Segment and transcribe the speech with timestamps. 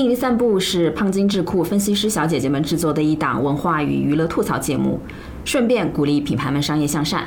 [0.00, 4.98] 经营散步是胖金智库分析师小姐姐们制作的一档文化与娱乐吐槽节目，
[5.44, 7.26] 顺便鼓励品牌们商业向善。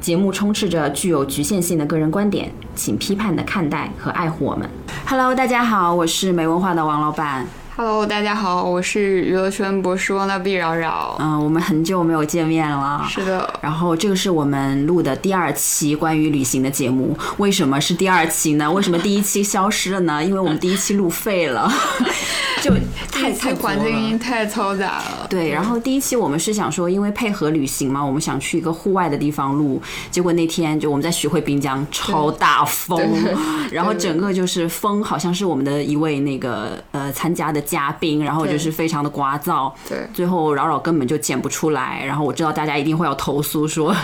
[0.00, 4.68] 节目充斥着具有局限性的个人观点，请批判的看待和爱护我们。
[5.06, 7.46] Hello，大家好，我是没文化的王老板。
[7.80, 11.14] Hello，大家好，我是娱乐圈博士汪大碧扰扰。
[11.20, 13.06] 嗯、我们很久没有见面了。
[13.08, 17.16] 是的，然后这个是我们录的第二期关于旅行的节目。
[17.36, 18.68] 为什么是第二期呢？
[18.68, 20.24] 为什么第一期消失了呢？
[20.24, 22.04] 因为我们第一期录废了，就
[23.18, 25.26] 太环境了音太嘈杂了。
[25.28, 29.80] 对，然后第一期我们是想说，因为配合旅行嘛，我们想去一个户外的地方录。
[30.10, 33.00] 结果那天就我们在徐汇滨江，超大风，
[33.70, 39.72] 然后整个就是风，好像是我们的一位那个呃参加的嘉宾，然后就是非常的刮噪。
[39.88, 42.04] 对最后扰扰根本就剪不出来。
[42.04, 43.94] 然后我知道大家一定会要投诉说，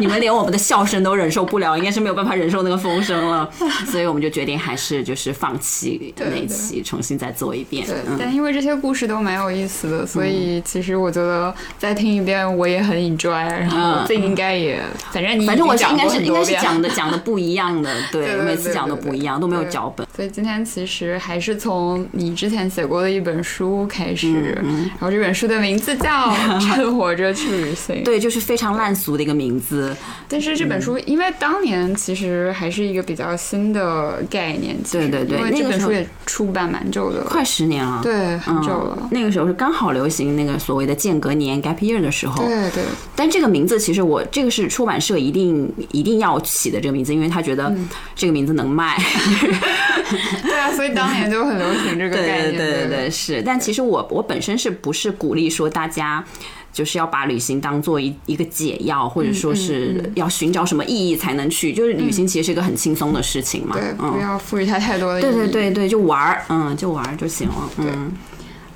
[0.00, 3.48] 你们连我们的笑声都忍受不了，应该是没有办法忍受那个风声了。
[3.90, 7.86] 所以我们就决定还是就是放弃那一期，重新再做一遍。
[7.86, 8.16] 对，嗯。
[8.18, 20.06] 但因为这些故事都蛮有意思的，所以其实我觉得再听一遍我也很 enjoy，然后这应该也，反正你反正我经讲是应该是应该过很多遍是讲的讲的不一样的， 对，每次讲的不一样，都没有脚本。
[20.14, 27.96] 所以今天其实还是从你之前写过的一本书开始，嗯然后这本书的名字叫《趁活着去旅行》。
[28.04, 29.94] 对，就是非常烂俗的一个名字。
[30.28, 38.98] 但是这本书，因为当年其实还是一个比较新的概念，对对对因为这本书也出版蛮久的了，快十年了，对，了。
[39.00, 42.44] 嗯，那个时候是刚好流行那个所谓的间隔年 gap year 的时候。
[42.44, 42.82] 对对，
[43.14, 48.96] 但这个名字其实我这个是出版社一定一定要起的这个名字，因为他觉得嗯这个名字能卖。
[50.42, 52.56] 对啊，所以当年就很流行这个概念。
[52.56, 53.42] 对对对，是。
[53.42, 56.24] 但其实我我本身是不是鼓励说大家。
[56.72, 61.70] 就是要把旅行当做一一个解药，或者嗯说是要寻找什么意义才能去。
[61.70, 63.76] 就是旅行其实是一个很轻松的事情嘛。
[63.76, 65.26] 对，嗯不要赋予它太多的意义。
[65.26, 68.10] 对对对对，就玩儿，嗯，就玩儿就行了，嗯。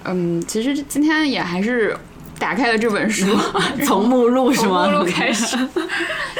[0.06, 1.96] 嗯，其实今天也还是
[2.38, 3.26] 打开了这本书，
[3.84, 4.84] 从目录是吗？
[4.84, 5.56] 从目录开始，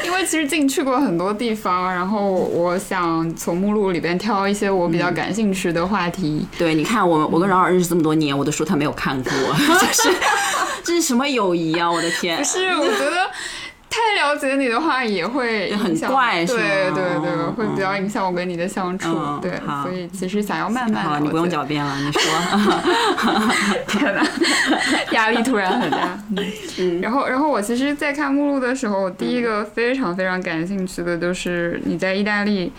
[0.04, 6.46] 因为其实进去过很多地方，然后我想从目录里边挑一些我比较感兴趣的话题。
[6.58, 10.08] 对，你看我我跟饶饶认识这么多年，我的书他没有看过， 就是
[10.84, 11.90] 这是什么友谊啊！
[11.90, 13.30] 我的天不，是，我觉得。
[13.96, 19.08] 太了解你的话，也会很影响怪对对对，嗯会比较影响我跟你的相处。
[19.08, 19.52] 嗯对，
[19.82, 22.20] 所以其实想要慢慢好你不用狡辩了，你说。
[23.88, 24.22] 天哪，
[25.12, 26.18] 压力突然很大。
[26.78, 32.70] 嗯，然后，然后我其实，在看目录的时候，第一个非常非常感兴趣的就是你在意大利，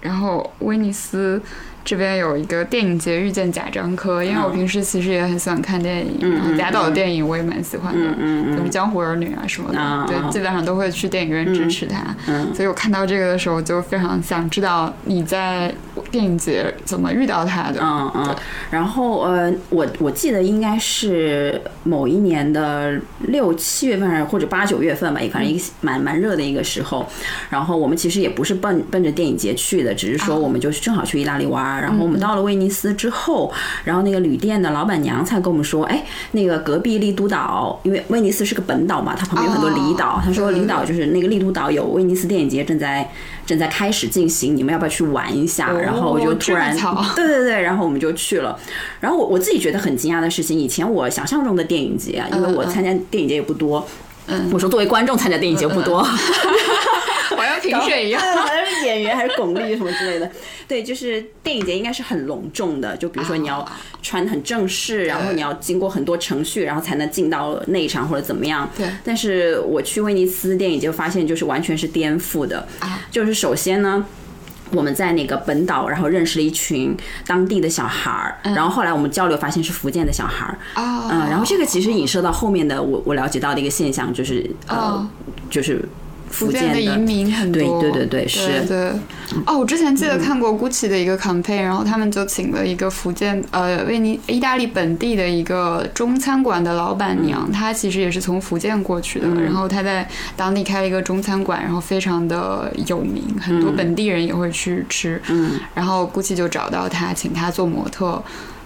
[0.00, 1.40] 然后威尼斯。
[1.84, 12.16] 这边有一个电影节遇见贾樟柯，因为我平时其实也很喜欢看电影，然后贾导的电影我也蛮喜欢的，嗯就是《江湖儿女》啊什么的，啊对，基本上都会去电影院支持他。
[12.54, 15.74] 所以我看到这个的时候，就非常想知道你在
[16.10, 17.80] 电影节怎么遇到他的。
[17.82, 18.36] 嗯嗯，
[18.70, 27.06] 然后呃，我我记得应该是某一年的六七月份或者八九月份吧，也反正一个蛮蛮热的一个时候。
[27.50, 31.82] 然后我们其实也不是奔奔着电影节去的，只是说我们就是正好去意大利玩儿。
[31.82, 33.52] 然后我们到了威尼斯之后，
[33.84, 40.16] 然后那个旅店的老板娘才跟我们说，哎，那个隔壁丽都岛，因为威尼斯是个本岛嘛，它旁边有很多离岛。
[40.16, 43.10] 哦他说离岛就是那个丽都岛有威尼斯电影节正在
[43.44, 45.72] 正在开始进行，你们要不要去玩一下？
[45.72, 46.74] 然后我就突然
[47.14, 48.58] 对对对，然后我们就去了。
[49.00, 53.80] 然后我我自己觉得很惊讶的事情，以前我想象中的电影节啊，因为我参加电影节也不多。
[53.80, 54.03] 嗯，
[54.52, 58.20] 我说作为观众参加电影节不多， 好像评审一样。
[58.36, 60.30] 好像是演员还是巩俐什么之类的。
[60.66, 63.66] 对，就是电影节应该是很隆重的，就比如说你要
[64.02, 68.68] 穿很正式，然后你要经过很多程序，然后才能进到内场或者怎么样。
[68.76, 72.66] 对但是我去威尼斯电影节发现，就是完全是颠覆的。
[73.10, 74.04] 就是首先呢。
[74.70, 81.08] 我们在那个本岛，然后认识了一群当地的小孩儿，然后后来我们交流发现是福建的小孩儿，哦。
[81.10, 85.06] 嗯，然后这个其实影射到后面的我我了解到的一个现象，就是呃哦，
[85.48, 85.86] 就是
[86.34, 88.92] 福福建的移民很多，对对对对是嗯对。
[89.46, 100.06] 哦，我之前记得看过 GUCCI 的一个 campaign，然后他们就请了一个福建呃威尼意大利本地的一个中餐馆的老板嗯娘，她其实也是从福建过去的，然后她在
[100.36, 105.20] 当地开了一个中餐馆，然后非常的有名，很多本地人也会去吃。
[105.28, 108.22] 嗯，然后 GUCCI 就找到她，请她做模特。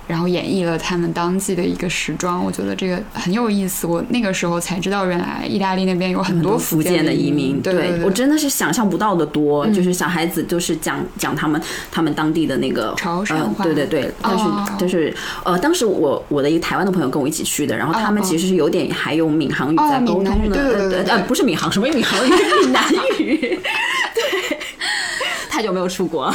[0.09, 3.87] 然后演绎了他们当季的一个时装，我觉得这个很有意思。
[3.87, 11.61] 我那个时候才知道，原来意大利那边有很多福建的建移民，对对我真的是想象不到的多，就是小孩子就是讲讲他们
[11.93, 13.65] 他们当地的那个潮汕话。
[13.65, 15.15] 呃对对对，但是、哦但是
[15.45, 20.99] 呃，当时我我的一个台湾的朋友跟我一起去的，然后他们哦其实是有点还用闽航语哦在沟通的，对对对对。
[21.05, 22.31] 呃呃不是闽航，什么闽航语，
[22.65, 22.83] 闽南
[23.19, 23.37] 语，
[24.15, 24.59] 对，
[25.51, 26.33] 太久没有出国，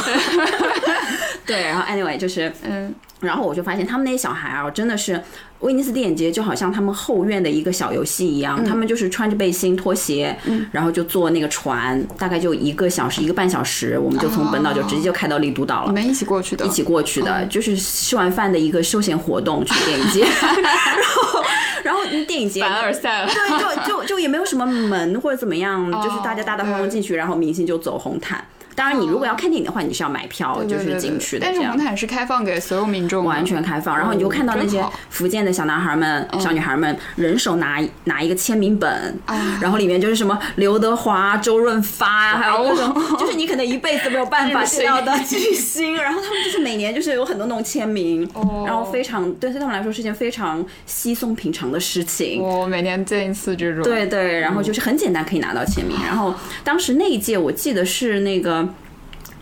[1.46, 5.18] 对，然后 anyway 就是嗯然后我就发现他们那些小孩啊，真的是
[5.60, 10.36] 威尼斯电影节就好像他们后院的一个小游戏一样，他们就是穿着背心、拖鞋，
[10.72, 15.86] 然后就坐那个船，大概就一个小时、一个半小时，我们就从本岛就直接就开到丽都岛了。
[15.86, 16.66] 你们一起过去的？
[16.66, 20.26] 一起过去的，就是吃完饭的一个休闲活动，去电影节。
[20.44, 21.42] 然后，
[21.82, 23.28] 然后电影节凡尔赛了。
[23.28, 28.44] 对，就就就也没有什么门或者怎么样，就是大家大大方方进去，然后明星就走红毯。
[28.74, 31.46] 当然，你如果要看电影的话，你是要买票，就是进去的。
[31.46, 33.96] 但是红毯是开放给所有民众，完全开放。
[33.96, 39.18] 然后你就看到那些福建的小男孩们、小女孩们，人手拿拿一个签名本，
[39.60, 45.94] 然后里面就是什么刘德华、周润发，还有各种，就是你可能一辈子没有办法 见到的巨星。
[45.94, 48.28] 然后他们就是每年就是有很多那种签名，
[48.66, 52.42] 然后非常对他们来说是件非常稀松平常的事情。
[52.42, 53.84] 我每年见一次这种。
[53.84, 55.96] 对对，然后就是很简单可以拿到签名。
[56.04, 56.34] 然后
[56.64, 58.63] 当时那一届我记得是那个。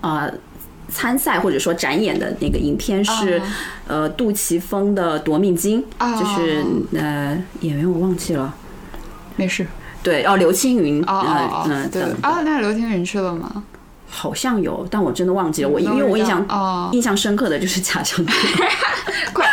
[0.02, 0.30] 啊，
[0.90, 3.40] 参赛或者说展演的那个影片是，
[3.86, 5.82] 呃，杜琪峰的《夺命金》，
[6.20, 6.62] 就是
[7.00, 8.54] 呃演员我忘记了，
[9.36, 9.66] 没事。
[10.02, 13.62] 对，哦，刘青云，哦嗯，对啊，那刘青云去了吗？
[14.10, 15.68] 好像有，但我真的忘记了。
[15.68, 18.32] 我因为我印象印象深刻的就是贾樟柯。
[19.32, 19.46] 快。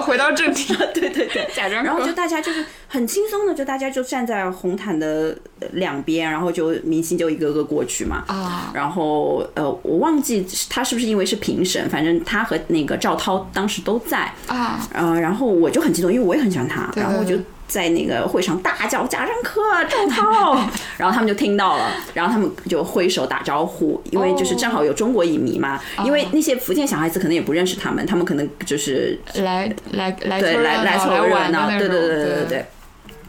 [0.00, 1.82] 回到正题，对 对对， 假装。
[1.82, 5.36] 然后就大家就是很轻松的，就大家就站在红毯的
[5.72, 8.24] 两边，然后就明星就一个个过去嘛。
[8.26, 8.70] 啊。
[8.74, 14.32] 然后呃，我忘记他是不是因为是评审，反正他和那个赵涛当时都在。
[14.46, 14.80] 啊。
[14.92, 17.36] 呃，然后我就很激动，因为我也很喜欢他，然后我就。
[17.68, 20.58] 在那个会上大叫贾樟柯、赵涛，
[20.96, 25.78] 然后他们就听到了，然后他们就挥手打招呼，因为就是正好有中国影迷嘛。
[26.04, 32.64] 因为那些福建小孩子可能也不认识他们，他们可能就是来来来对来来凑热闹，对对对对对对。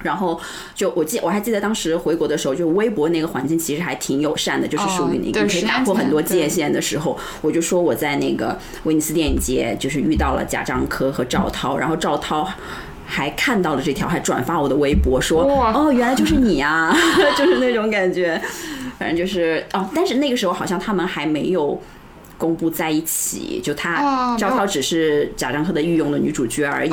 [0.02, 0.40] 然后
[0.74, 7.20] 就我记我还记得当时回国的时候，就微博那个环境其实还挺友善的，就是属于你可以打破很多界限的时候。
[7.42, 12.50] 我就说我在那个威尼斯电影节就是遇到了贾樟柯和赵涛，然后赵涛。
[13.12, 15.42] 还看到了这条，还转发我的微博说
[15.74, 16.96] ：“哦，原来就是你啊！”
[17.36, 18.40] 就是那种感觉，
[19.00, 19.90] 反正就是哦。
[19.96, 21.82] 但是那个时候好像他们还没有
[22.38, 26.92] 公布在一起，就他赵涛只是贾樟柯的御用的女主角而已，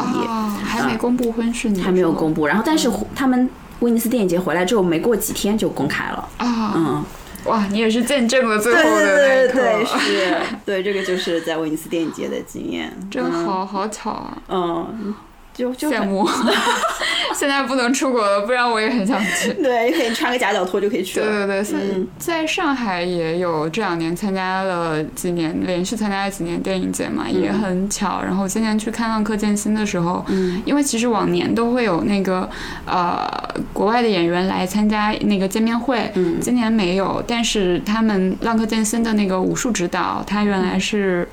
[0.65, 2.47] 还没公布婚事，还没有公布。
[2.47, 3.49] 然后，但是他们
[3.81, 6.73] 威尼斯电影节回来之后，没过几天就公开了啊！
[6.75, 7.05] 嗯，
[7.45, 10.35] 哇，你也是见证了最后的那一刻，是，
[10.65, 14.39] 对，这个就是在威尼斯电影节的经验，真好好巧啊！
[14.49, 15.15] 嗯。
[15.57, 16.29] 就就羡慕，
[17.35, 19.55] 现在不能出国了，不然我也很想去。
[19.63, 21.27] 对，可以穿个夹脚拖就可以去了。
[21.27, 28.21] 对对对，在在上海也有这两年参加了几年，连续参加了几年电影节嘛，也很巧。
[28.23, 30.23] 然后今年去看《浪客剑心》的时候，
[30.67, 32.49] 因为其实往年都会有那个
[32.85, 33.27] 呃
[33.73, 37.25] 国外的演员来参加那个见面会，今年没有。
[37.27, 41.27] 但是他们《浪客剑心》的那个武术指导，他原来是。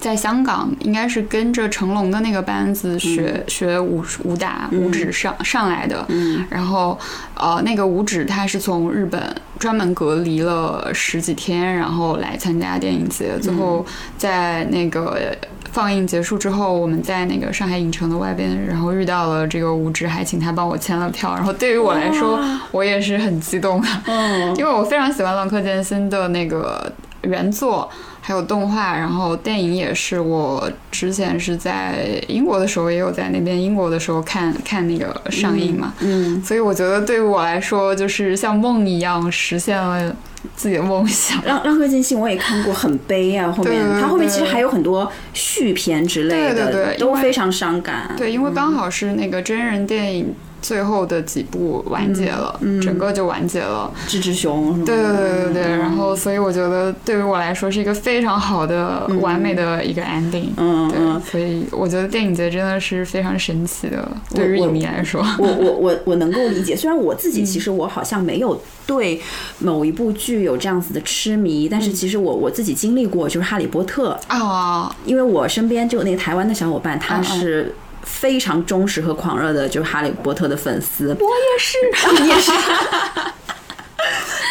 [0.00, 6.06] 在香港，应该是跟着成龙的那个班子学学武武打武指上上来的。
[6.50, 6.98] 然后，
[7.34, 13.38] 呃，那个武指他是从日本专门隔离了十几天，然后来参加电影节。
[13.40, 13.84] 最后
[14.16, 15.18] 在那个
[15.72, 21.34] 放映结束之后，我们在那个上海影城的外边，然后遇到了这个武指，还请他帮我签了票。
[21.34, 22.38] 然后对于我来说，
[22.70, 23.88] 我也是很激动的，
[24.56, 26.92] 因为我非常喜欢《浪客剑心》的那个
[27.22, 27.88] 原作。
[28.26, 30.18] 还有动画，然后电影也是。
[30.18, 35.94] 我之前是在英国的时候，也有在那边英国的时候看看那个上映嘛。
[36.00, 36.42] 嗯。
[36.42, 40.12] 所以我觉得对于我来说，就是像梦一样实现了
[40.56, 41.40] 自己的梦想。
[41.44, 43.52] 浪浪客剑心我也看过，很悲啊。
[43.52, 48.12] 后面他后面其实还有很多续篇之类的，对对对都非常伤感。
[48.16, 50.34] 对，因为刚好是那个真人电影。
[50.66, 53.88] 最后的几部完结了，整个就完结了。
[54.08, 55.76] 志志雄，对对对对对。
[55.76, 60.48] 然后，所以我觉得对于我来说是一个非常好的、完美的一个 ending。
[60.56, 65.24] 嗯对，所以我觉得电影节真的是非常神奇的，对于影迷来说。
[65.38, 69.22] 我我我我能够理解， 虽然我自己其实我好像没有对
[69.60, 77.72] 某一部剧有这样子的痴迷，但是其实我我自己经历过，就是《哈利波特》啊，因为我身边就那个台湾的小伙伴，他是。
[78.06, 81.08] 非常忠实和狂热的，就是哈利波特的粉丝。
[81.20, 81.76] 我也是，
[82.22, 82.50] 你 也是。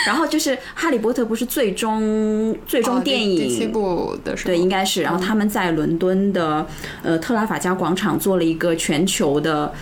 [0.05, 5.01] 然后就是哈利波特不是最终最终电影第七部的时候，对，应该是。
[5.01, 6.63] 然后他们在伦敦的
[7.01, 9.73] 呃特拉法加广场做了一个全球的。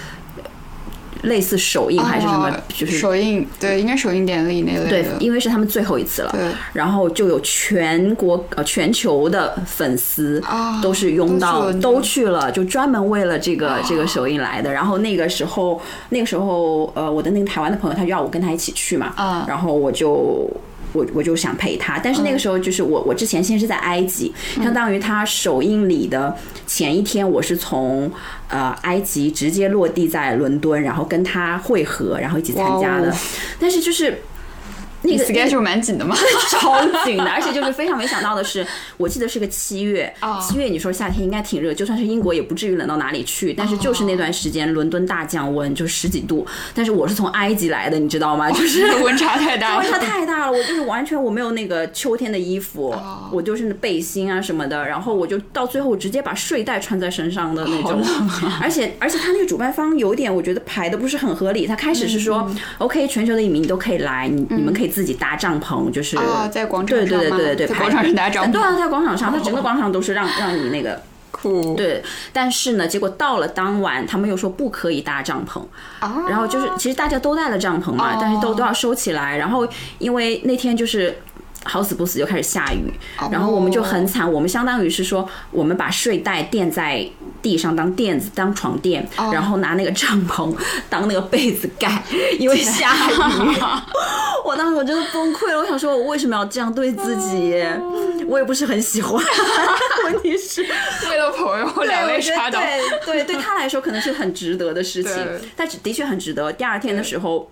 [1.24, 4.90] 类似首映还是什么，就是首映，对，应该首映典礼那类的。
[4.90, 6.32] 对，因为是他们最后一次了。
[6.32, 6.42] 对。
[6.72, 10.42] 然后就有全国呃全球的粉丝
[10.82, 14.72] 都是拥到都去了，就专门为了这个这个首映来的。
[14.72, 19.14] 然后那个时候那个时候呃我的那个台湾的朋友他就要我跟他一起去嘛，
[19.48, 20.50] 然后我就。
[20.94, 22.00] 我我就想陪他。
[22.00, 26.36] 但是那个时候就是我我之前先是在埃及，相当于他首映礼的
[26.66, 28.12] 前一天，我是从
[28.48, 33.14] 呃埃及直接落地在伦敦，然后跟他会合，然后一起参加的。
[33.60, 34.22] 但是就是
[35.04, 36.16] 那个 schedule 蛮紧的嘛，
[36.50, 38.66] 超紧的，而且就是非常没想到的是，
[38.98, 48.50] 我记得是个七月，七月你说夏天应该挺热，就算是英国也不至于冷到哪里去，但是就是那段时间伦敦大降温，就十几度，但是我是从埃及来的，你知道吗？
[48.50, 52.96] 就是 温差太大，温差太大了，我就是完全我没有那个秋天的衣服，
[53.30, 58.02] 我就是背心啊什么的，然后我就到最后直接把睡袋穿在身上的那种，
[58.62, 64.93] 而且而且他那个主办方有点我觉得排的不是很合理，他开始是说 OK 全球的影迷你都可以来，你你们可以。
[64.94, 66.18] 自己搭帐篷，就是
[66.52, 68.52] 在广场上对对对对对在广场上搭帐篷。
[68.52, 71.76] 对啊，在广场上，它整个广场都是让让你那个 酷。
[71.76, 75.60] 对，但是呢，结果到了当晚，他们又说不可以搭帐篷。
[76.00, 79.38] 啊然后就是，其实大家都带了帐篷嘛，但是都都要收起来。
[79.38, 81.18] 然后因为那天就是。
[81.64, 82.92] 好死不死就开始下雨，
[83.32, 84.32] 然后我们就很惨。
[84.32, 87.06] 我们相当于是说，我们把睡袋垫在
[87.42, 90.56] 地上当垫子、当床垫，然后拿那个帐篷
[90.90, 92.04] 当那个被子盖，
[92.38, 93.58] 因为下雨。
[94.46, 97.64] 我当时我真的崩溃了，我想说，我为什么要这样对自己？
[98.28, 99.24] 我也不是很喜欢。
[100.04, 100.62] 问题是，
[101.10, 102.60] 为了朋友，两位插刀。
[102.60, 105.14] 对对，对他来说可能是很值得的事情，
[105.56, 106.52] 但的确很值得。
[106.52, 107.50] 第二天的时候。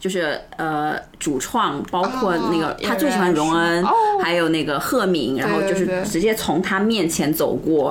[0.00, 3.84] 就是呃，主创包括那个他最喜欢荣恩，
[4.22, 7.90] 还有那个赫敏，然后就是直接从他面前走过，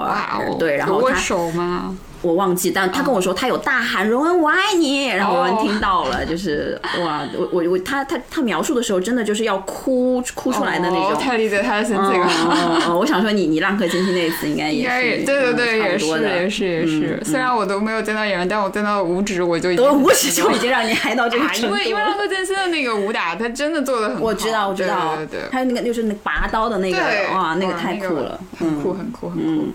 [0.57, 1.97] 对，然后他手吗？
[2.21, 12.97] 我忘记，但他跟我说他有大喊“荣恩我爱你”，然后荣恩听到了，就是哇，我我我他他他描述的时候真的就是要哭哭出来的那种，太理解他的心情了。
[12.97, 17.21] 我想说你你浪客剑心那一次应该也是，对对对，也是也是也是。
[17.23, 21.67] 虽然我都没有见到演员，但我见到五指我就已经五指就已经让你嗨到这个程度。
[21.67, 24.23] 因为因为浪客剑心的那个武打，他真的做的很好。
[24.23, 26.97] 我知道我知道，对对还有那个就是那拔刀的那个，
[27.33, 29.67] 哇，那个太酷了，很酷很酷很酷。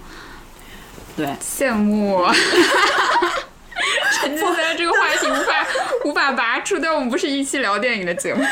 [1.17, 2.25] 对，羡慕，
[4.21, 5.67] 沉浸在这个话题无法
[6.05, 8.43] 无法拔出，但我们不是一期聊电影的节目。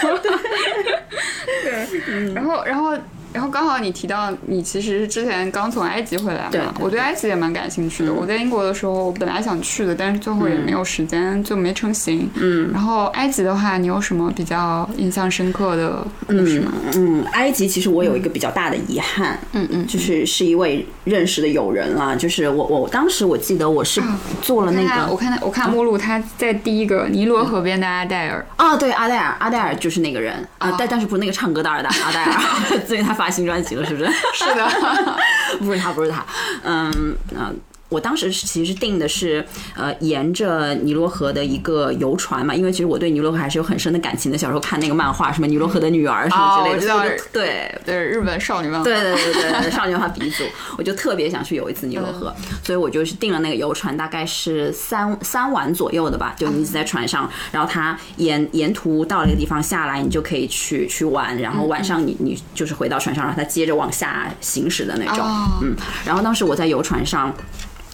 [1.63, 2.97] 对， 然后然后。
[3.33, 8.13] 然后刚好你提到你其实是之前刚从埃及回来嘛，我对埃及也蛮感兴趣的。
[8.13, 12.29] 我在英国的时候本来想去的，但是最后也没有时间，就没成行。
[12.35, 12.71] 嗯。
[12.73, 16.73] 然后埃及的话，你有什么比较印象深刻的故事吗？
[16.97, 24.03] 嗯，埃及其实我有一个比较大的遗憾，嗯嗯，就是是一位认识的友人啊，就是我我当时我记得我是
[24.43, 28.45] 做了那个，我看我看目录，他在第一个尼罗河边的阿黛尔。
[28.57, 32.41] 啊，对，阿黛尔，阿黛尔就是那个人啊，但但是不是那个唱歌的阿黛阿黛尔，
[32.89, 33.20] 所以他。
[33.21, 34.11] 发新专辑了，是不是？
[34.33, 34.67] 是的，
[35.61, 36.25] 不是他，不是他。
[36.65, 36.91] 嗯
[37.37, 37.61] 嗯，
[37.91, 39.45] 我当时其实定的是
[39.77, 44.39] 呃，沿着尼罗河的一个游船嘛，因为其实我对尼罗河还是有很深的感情的。
[44.39, 50.45] 小时候看那个漫画，什么尼罗河的女儿什么之类的，对对，日本少女漫画，对对对对，少女漫画鼻祖，
[50.79, 65.27] 我就特别想去游一次尼罗河，所以我就是订了那个游船，大概是三三晚左右的吧，就你在船上，然后它沿沿途到了一个地方下来，你就可以去去玩，然后晚上你你就是回到船上，让它接着往下行驶的那种，
[65.63, 67.35] 嗯，然后当时我在游船上。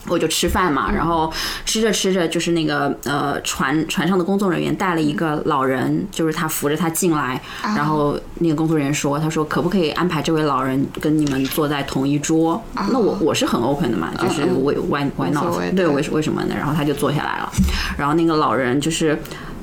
[0.08, 1.32] 我就吃饭嘛，然后
[1.64, 12.62] 吃着吃着，就是那个呃船船上的工作人员带了一个老人，就是他扶着他进来，然后那个工作人员说，他说可不可以安排这位老人跟你们坐在同一桌？
[12.92, 15.44] 那我我是很 open 的嘛，就是我 why why not？
[15.74, 16.54] 对，为为什么呢？
[16.56, 17.52] 然后他就坐下来了，
[17.98, 19.18] 然后那个老人就是。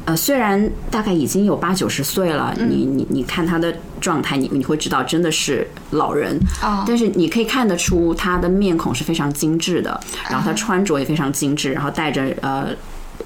[0.05, 6.37] 呃，虽然大概已经有八九十岁了，你你你看他的状态，你你会知道真的是老人，
[6.85, 9.97] 但是你可以看得出他的面孔是非常精致的，
[10.29, 12.67] 然后他穿着也非常精致，然后戴着呃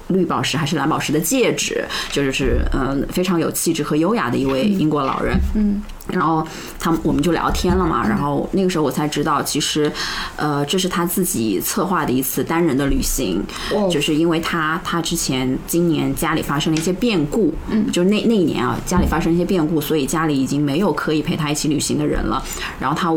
[0.08, 5.82] 绿宝石还是蓝宝石的戒指，就是嗯非常有气质和优雅的一位英国老人，嗯。
[6.08, 6.46] 然后
[6.78, 9.92] 他们我们就聊天了嘛，然后那个时候我才知道，其实，
[10.36, 13.42] 呃，这是他自己策划的一次单人的旅行，
[13.90, 22.42] 就是因为他他之前今年家里发生了一些变故，嗯，就是那那一年啊，家里发生一些变故，所以家里已经没有可以陪他一起旅行的人了，
[22.80, 23.14] 然后他。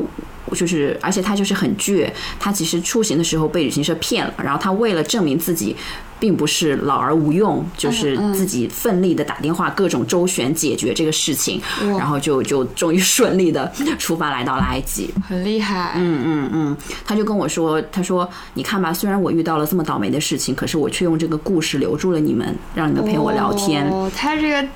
[0.54, 5.76] 就是，而且他就是很倔，他其实出行的时候被旅行社骗了，然后他为了证明自己
[6.20, 11.62] 并不是老而无用，就是自己奋力的打电话各种周旋解决这个事情，
[11.98, 15.94] 然后就就终于顺利的出发来到了埃及，很厉害。
[15.96, 23.88] 嗯嗯嗯，他就跟我说，他说你看吧，虽然我遇到了这么倒霉的事情，可是我却用这个故事留住了你们，让你们陪我聊天。
[23.90, 24.68] 哦，他这个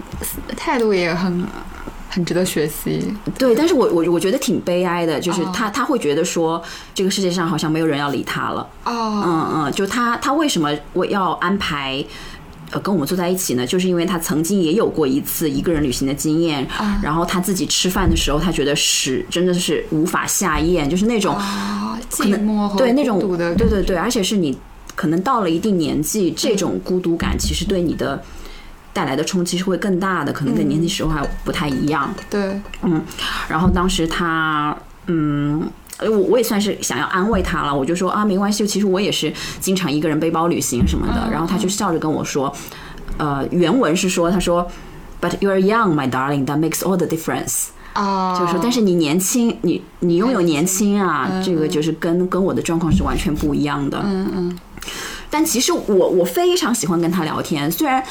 [0.55, 1.45] 态度也很。
[2.15, 3.03] 很值得学习，
[3.37, 12.01] 对，但是我我我觉得挺悲哀的，就是他他会觉得说这个世界上好像没有人要理他了，哦，嗯嗯，就他他为什么我要安排
[12.71, 13.67] 呃跟我们坐在一起呢？
[13.67, 16.65] 就是因为他曾经也有过一次一个人旅行的经验，
[17.03, 24.57] 然后他自己吃饭的时候，他觉得屎真的是无法下咽，就是那种啊，寂寞和对那种孤独的对对对，而且是你
[24.95, 28.23] 可能到了一定年纪，这种孤独感其实对你的
[28.95, 32.11] 带来的冲击是会更大的，可能跟年轻时候还不太一样。
[32.29, 33.03] 对，嗯
[33.49, 34.75] 然后当时他，
[35.07, 35.69] 嗯。
[35.97, 41.31] 呃我我也算是想要安慰他了，我就说啊，没关系，其实我也是经常一个人背包旅行什么的。
[41.31, 42.53] 然后他就笑着跟我说，
[43.15, 44.67] 呃，原文是说，他说
[45.21, 47.67] ，But you're young, my darling, that makes all the difference。
[47.93, 54.01] 啊，就是说，但是你年轻，你你拥有年轻啊，这个就是跟跟我的状况是完全不一样的。
[54.03, 54.59] 嗯嗯，
[55.35, 58.01] 但其实我我非常喜欢跟他聊天，虽然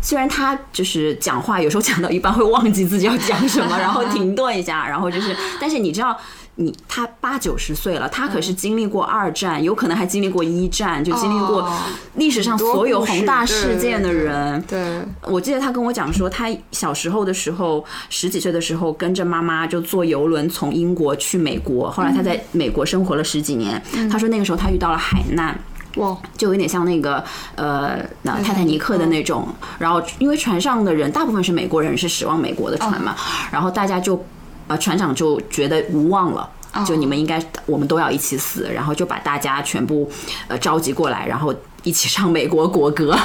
[0.00, 6.16] 虽然他就是讲话有时候讲到一半会忘记自己要讲什么，然后停顿一下，然后就是，但是你知道。
[6.56, 11.72] 你他八九十岁了，他可是经历过二战，有可能还经历过一战，就经历过哦
[12.16, 14.60] 历史上所有宏大事件的人。
[14.68, 23.80] 对，我记得他跟我讲说，他小时候的时候，十几岁的时候，跟着妈妈就坐游轮从英国去美国，后来他在美国生活了十几年。
[24.10, 25.58] 他说那个时候他遇到了海难。
[25.96, 27.22] 哇，就有点像那个
[27.54, 29.48] 呃，那泰坦尼克的那种。
[29.78, 33.16] 然后因为船上的人大部分是美国人，是驶往美国的船嘛，
[33.50, 34.22] 然后大家就
[34.68, 36.48] 呃船长就觉得无望了。
[36.86, 40.08] 就你们应该，我们都要一起死，然后就把大家全部
[40.46, 41.52] 呃召集过来，然后
[41.84, 43.16] 一起唱美国国歌。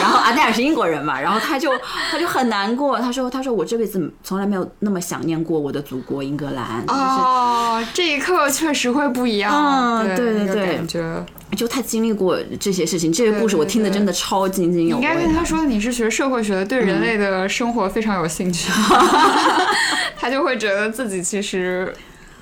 [0.00, 1.70] 然后阿黛尔是英国人嘛，然后他就
[2.10, 6.84] 他就很难过，他说他说我这辈子从来没有那么想念过我的祖国英格兰。
[6.86, 11.24] 就是哦，这一刻确实会不一样，嗯对对对感觉。
[11.54, 18.72] 就他经历过这些事情，这些故事我听的真的超津津有味应该跟他说你是学社会学的，对人类的生活非常有兴趣
[20.18, 21.94] 他就会觉得自己其实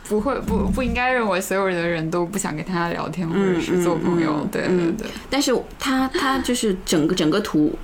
[0.09, 4.47] 不会不不应该认为所有的人都不想跟他聊天或者是做朋友。
[4.50, 7.75] 对对对，但是他 他就是整个整个图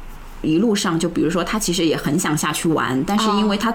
[0.42, 3.74] 一路上，就比如说他其实也很想下去玩，但是因为他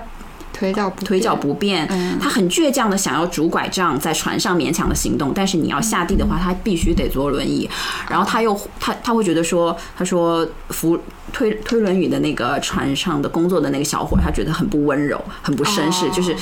[0.54, 7.68] 腿脚不腿脚不便，嗯他很倔强的想要拄拐杖在船上勉强的行动，但是你要下地的话，他必须得坐轮椅。
[8.08, 10.98] 然后他又他他会觉得说，他说扶
[11.32, 16.36] 推推轮椅的那个船上的工作的那个小伙，他觉得很不温柔，很不绅士，哦就是。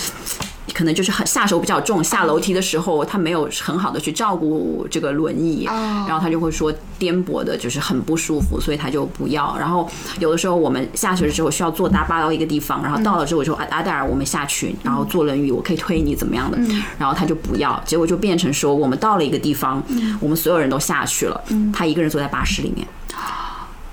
[0.73, 6.05] 可能就是很下手比较重，下楼梯的时候他没有很好的去照顾这个轮椅，哦。
[6.07, 9.55] 然后他就会说颠簸的，就是很不舒服，所以他就不要。
[9.57, 16.57] 然后有的时候我们下去了之后需要坐大巴到一个地方，然后到了之后我说阿阿黛尔，我们下去，然后坐轮椅，我可以推你怎么样的，
[16.97, 19.81] 然后他就不要，结果就变成说我们到了一个地方，
[20.19, 21.41] 我们所有人都下去了，
[21.73, 22.87] 他一个人坐在巴士里面。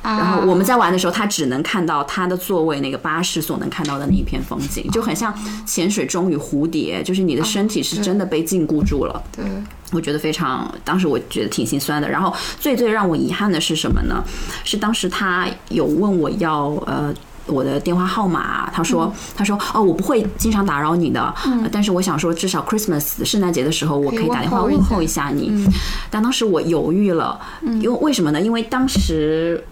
[0.02, 5.34] 然后我们在玩的时候，他只能看到他的座位那个巴士所能看到的那一片风景，就很像
[5.66, 9.22] 潜水钟与蝴蝶，就是你的身体是真的被禁锢住了。
[9.34, 9.44] 对，
[9.92, 12.08] 我觉得非常，当时我觉得挺心酸的。
[12.08, 14.24] 然后最最让我遗憾的是什么呢？
[14.64, 17.12] 是当时他有问我要呃。
[17.50, 25.66] 我的电话号码，他说，他说，哦，我不会经常打扰你的，呃但是我想说，至少 Christmas 圣诞节的时候，我可以打电话问候一下你。
[26.10, 28.38] 但当时我犹豫了，因为为什么呢？
[28.38, 29.64] 因为当时，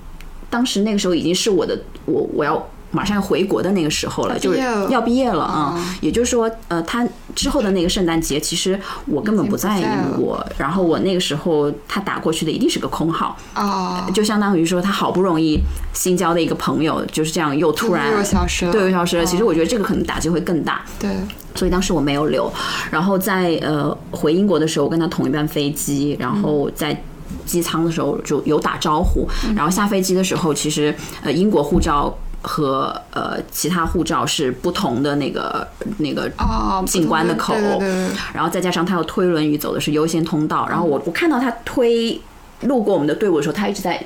[0.50, 2.66] 当时那个时候已经是我的，我我要。
[2.92, 15.60] 马上要回国的那个时候了，就是要毕业了啊、也就是说，呃，他之后的那个圣诞节，其实我根本不在英国，然后我那个时候他打过去的一定是个空号，哦，就相当于说他好不容易
[15.92, 19.24] 新交的一个朋友，就是这样又突然又消失了，对又消失了。
[19.26, 21.10] 其实哦我觉得这个可能打击会更大，对，
[21.56, 22.50] 所以当时我没有留。
[22.90, 26.98] 然后在呃回英国的时候，我跟他同一班飞机，然后在。
[27.44, 35.66] 机舱的时候就有打招呼，然后下飞机的时候，其实呃英国护照和呃其他护照是不同的那个
[35.98, 38.10] 那个哦，进关的口，对对对对。
[38.32, 42.20] 然后再加上他要推轮椅走的是优先通道，然后我我看到他推
[42.62, 44.04] 路过我们的队伍的时候，他一直在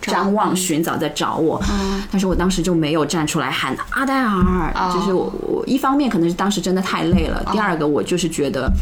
[0.00, 1.62] 张望寻找，在找我，
[2.10, 8.72] 但是我当时就没有站出来喊阿黛尔，就是我我一方面可能是当时真的太累了，第二个我就是觉得。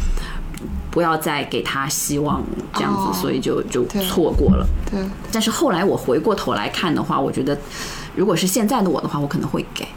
[0.91, 3.13] 不要再给他希望，这样子，哦。
[3.13, 4.67] 所以就就错过了。
[4.91, 4.99] 对，
[5.31, 7.57] 但是后来我回过头来看的话，我觉得
[8.15, 9.87] 如果是现在的我的话，我可能会给。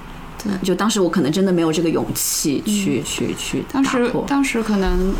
[0.43, 0.53] 对。
[0.63, 5.13] 就当时我可能真的没有这个勇气去、去去当时当时可能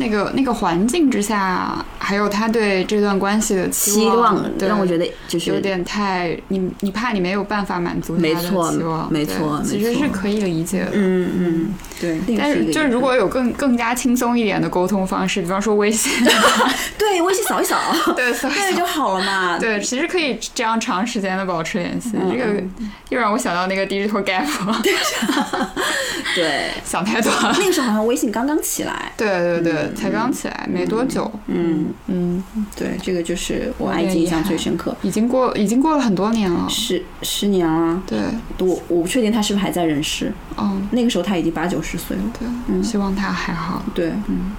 [0.00, 10.90] 那个那个环境之下，还有他对这段关系的期望，望对让我觉得就是有点太你你怕你没有办法满足他的期望，对没错其实是可以理解的。
[10.94, 16.10] 嗯嗯对，但是就是如果有更更加轻松一点的沟通方式，比方说微信，
[16.98, 17.78] 对微信扫一扫，
[18.16, 19.58] 对扫一扫 就好了嘛。
[19.58, 22.12] 对，其实可以这样长时间的保持联系。
[22.14, 22.62] 嗯这个
[23.10, 24.46] 又让我想到那个 digital gap，
[26.34, 27.54] 对，想太多了。
[27.58, 29.12] 那个时候好像微信刚刚起来。
[29.16, 31.30] 对对对，才刚起来没多久。
[31.46, 32.42] 嗯嗯，
[32.76, 34.96] 对，这个就是我埃及印象最深刻。
[35.02, 38.02] 已经过已经过了很多年了，十十年了。
[38.06, 38.18] 对，
[38.58, 40.32] 我我不确定他是不是还在人世。
[40.56, 42.22] 嗯，那个时候他已经八九十岁了。
[42.38, 43.82] 对，嗯，希望他还好。
[43.94, 44.52] 对，嗯。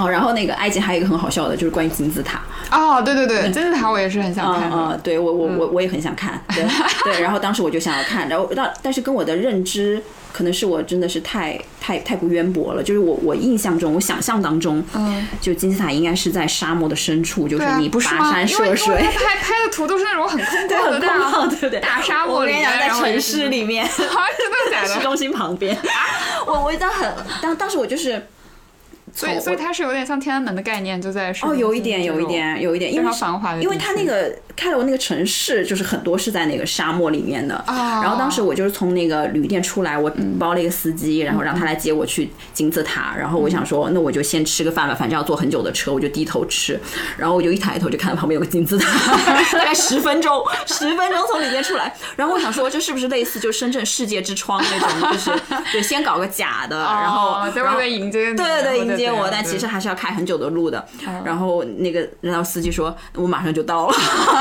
[0.00, 2.40] 哦，然后那个埃及还有一个很好笑的，就是关于金字塔。
[2.70, 4.70] 哦，对对对，金字塔我也是很想看。
[4.72, 6.42] 嗯，对我我我我也很想看。
[6.54, 6.64] 对
[7.04, 12.82] 对，然后当时我就想要看，然后但但是跟我的认知，可能是我真的是太太太不渊博了。
[12.82, 18.96] 就是我我印象中，我想象当中，嗯，就金字塔应该是在沙漠的深处，就是你不跋山涉水。
[18.96, 21.80] 拍拍的图都是那种很空旷的大，对不对？
[21.80, 24.94] 大沙漠里面，在城市里面， 真的假的？
[24.94, 25.76] 市中心旁边。
[26.46, 28.26] 我我当很当当时我就是。
[29.12, 37.54] 所以，所以它是有点像天安门的概念，就在哦，有一点，有一点，有一点，因为繁华的，因为它那个开罗那个城市，就是很多是在那个沙漠里面的。
[37.66, 43.14] 啊然后当时我就是从那个旅店出来，我包了一个司机，然后让他来接我去金字塔。
[43.18, 46.78] 然后我想说，那我就先吃个饭吧，反正要坐很久的车，我就低头吃。
[47.16, 49.16] 然后我就一抬头就看到旁边有个金字塔，
[49.58, 51.92] 大概十分钟，十分钟从里面出来。
[52.14, 55.30] 然后我想说，这是不是类似就深圳世界之窗那种，就是
[55.72, 59.80] 对，先搞个假的，然后在外面迎接，对对对，迎接我，但其实还。
[59.80, 60.86] 是要开很久的路的，
[61.24, 63.94] 然后那个然后司机说，我马上就到了。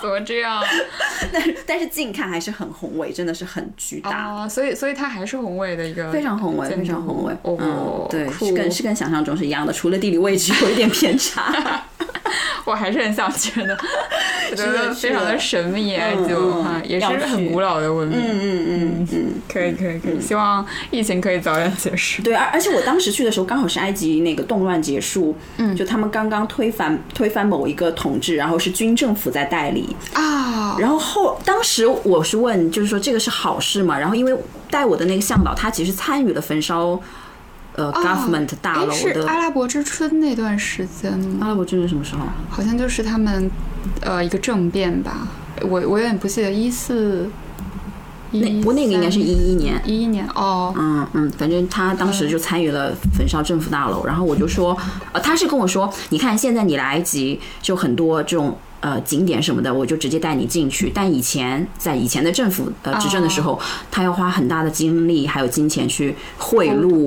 [0.00, 0.62] 怎么这样？
[1.32, 4.48] 但但是近看还是很宏伟，真的是很巨大。
[4.48, 7.34] 所以所以它还是宏伟的一个，非常宏伟，非常宏伟。
[7.42, 11.82] 哦，对，是跟是跟想象中是一样的，除了地理位置有一点偏差。
[12.66, 13.74] 我还是很想去的，
[14.50, 18.18] 我觉得 非常的神秘埃及文化，也是很古老的文明。
[18.18, 22.22] 嗯嗯嗯嗯，可以可以可以，希望疫情可以早点结束。
[22.22, 30.76] 对，而而且我当时去的时候刚好是埃及那个动乱结束，嗯，就他们刚刚推翻推翻某一个统治，然后是军政府在代理啊。
[30.78, 33.98] 然后后当时我是问，就是说这个是好事嘛？
[33.98, 34.36] 然后因为
[34.70, 37.00] 带我的那个向导他其实参与了焚烧。
[37.74, 41.38] 呃，government 大楼的阿拉伯之春那段时间吗？
[41.42, 42.22] 阿拉伯之春什么时候？
[42.50, 43.48] 好像就是他们
[44.00, 45.28] 呃一个政变吧，
[45.62, 47.30] 我我有点不记得一四，
[48.32, 54.76] 那不那个应该是一一年，一一年哦，嗯嗯，反正他当时就参与了焚烧政府大楼，然后我就说，
[55.12, 58.58] 呃，他是跟我说，你看现在你来埃及就很多这种。
[58.80, 60.90] 呃，景点什么的，我就直接带你进去。
[60.94, 63.60] 但以前在以前的政府呃执政的时候，
[63.90, 67.06] 他要花很大的精力还有金钱去贿赂，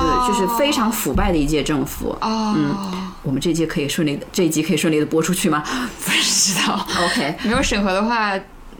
[0.00, 2.16] 就就是非常腐败的一届政府。
[2.20, 2.74] 嗯，
[3.22, 5.62] 我们这届可以顺利，这一集可以顺利的播出去吗？
[6.04, 6.86] 不知道。
[7.04, 8.32] OK，没有审核的话。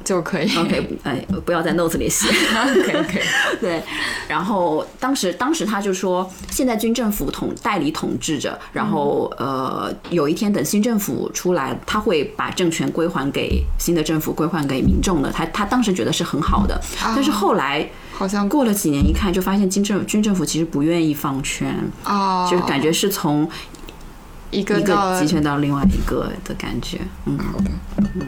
[0.07, 3.23] 就可以，OK，哎，不要在 notes 里写，OK OK。
[3.61, 3.83] 对，
[4.29, 15.33] 然后当时当时他就说，现在军政府统代理统治着，然后呃，有一天等新政府出来，他会把政权归还给新的政府，归还给民众的。
[15.33, 23.51] 他他当时觉得是很好的，但是后来好像过了几年，一看就发现军政军政府其实不愿意放权，哦，就是感觉是从
[24.53, 27.01] 一个一个集权到另外一个的感觉。
[27.25, 27.71] 嗯，好的，
[28.15, 28.27] 嗯。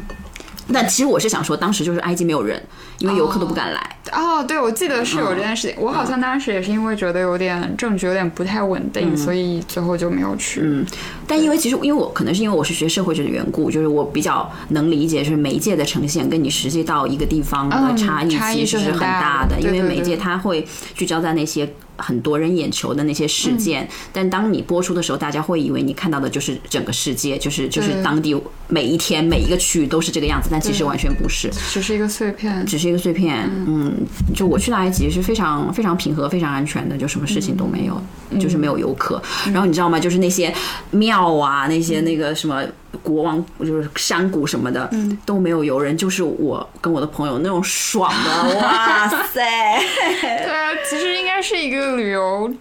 [0.72, 2.62] 但其实我是想说，当时就是埃及没有人，
[2.98, 3.96] 因为游客都不敢来。
[4.12, 5.76] 哦，对，我记得是有这件事情。
[5.78, 10.60] 我好像当时也是因为觉得有点政局有点不太稳定，所以最后就没有去。
[10.62, 10.84] 嗯，
[11.26, 21.68] 但因为其实因为我可能是因为我是学社会学的缘故，就是我比较能理解，就是媒介的呈现跟你实际到一个地方的差异其实是很大的，因为媒介它会聚焦在那些。
[21.98, 28.34] 很多人眼球的那些事件，但当你播出的时候，大家会以为你看到的就是整个世界，就是就是当地
[28.68, 33.50] 每一天每一个区域都是这个样子，但其实完全不是，只是一个碎片，只是一个碎片。
[33.66, 33.92] 嗯，
[34.34, 38.00] 就我去的埃及是非常非常平和、非常安全的，就什么事情都没有，
[38.40, 39.20] 就是没有游客。
[39.46, 39.98] 然后你知道吗？
[39.98, 40.54] 就是那些
[40.92, 42.62] 庙啊，那些那个什么。
[43.02, 44.90] 国王就是山谷什么的
[45.26, 49.78] 都没有游人，就是我跟我的朋友那种爽的， 哇塞！
[50.22, 52.52] 对啊，其实应该是一个旅游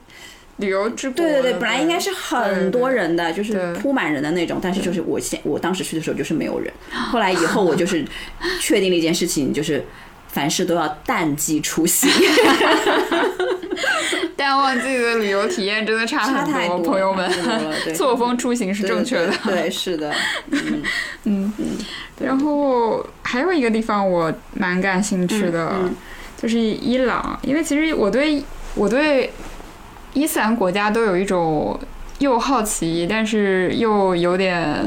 [0.58, 1.18] 旅游之国。
[1.18, 6.72] 对对对，本来应该是很多人的，就是铺满人的那种，但是就是我现我当时去的时候就是没有人。
[6.92, 8.06] 后来以后我就是
[8.60, 9.86] 确定了一件事情，就是
[10.38, 12.08] 凡事都要淡季出行。
[14.38, 17.28] 淡旺季的旅游体验真的差很多，朋友们，
[17.96, 19.34] 错峰出行是正确的。
[19.46, 20.14] 对，是的。
[20.52, 20.84] 嗯
[21.24, 21.52] 嗯。
[22.20, 25.74] 然后还有一个地方我蛮感兴趣的，
[26.40, 28.44] 就是伊朗，因为其实我对
[28.76, 29.34] 我对
[30.14, 31.80] 伊斯兰国家都有一种
[32.20, 34.86] 又好奇，但是又有点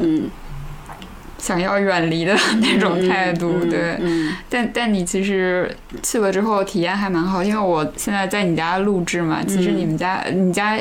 [1.41, 3.97] 想要远离的那种态度，对。
[3.99, 10.77] 嗯但但你其实去了之后体验还蛮好，因为我现在在你家录制嘛，其实你们家你家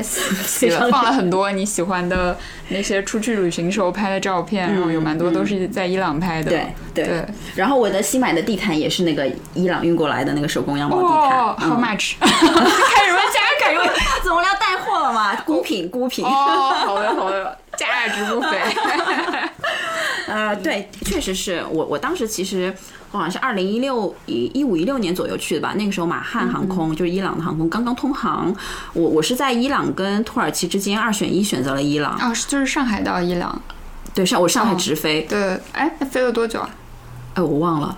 [0.91, 2.37] 放了很多你喜欢的
[2.69, 6.51] 那些出去旅行时候拍的照片，然后有蛮多都是在伊朗拍的。
[6.51, 7.25] 对对对。
[7.55, 11.39] 然后我的新买的地毯也是那个伊朗运过来的那个手工羊毛地毯。
[11.39, 12.15] 哇，How much？
[12.21, 13.41] 开什么价？
[13.63, 13.93] 开什么？
[14.23, 15.35] 怎么要带货了嘛？
[15.43, 16.25] 孤品孤品。
[16.25, 18.49] 哦，好的好的，价值不菲。
[20.31, 22.73] 呃，对，确实是我我当时其实
[23.11, 28.55] 我好像是二零一六一一五一六年左右去的吧，那个时候马汉航空、就是伊朗的航空刚刚通航，
[28.93, 32.15] 我我是在伊朗跟土耳其之间二选一选择了伊朗。
[32.21, 33.61] 哦，就是上海到伊朗。
[34.15, 35.23] 对，上我上海直飞。
[35.23, 36.71] 对，哎，那飞了多久啊？
[37.35, 37.97] 哎，我忘了，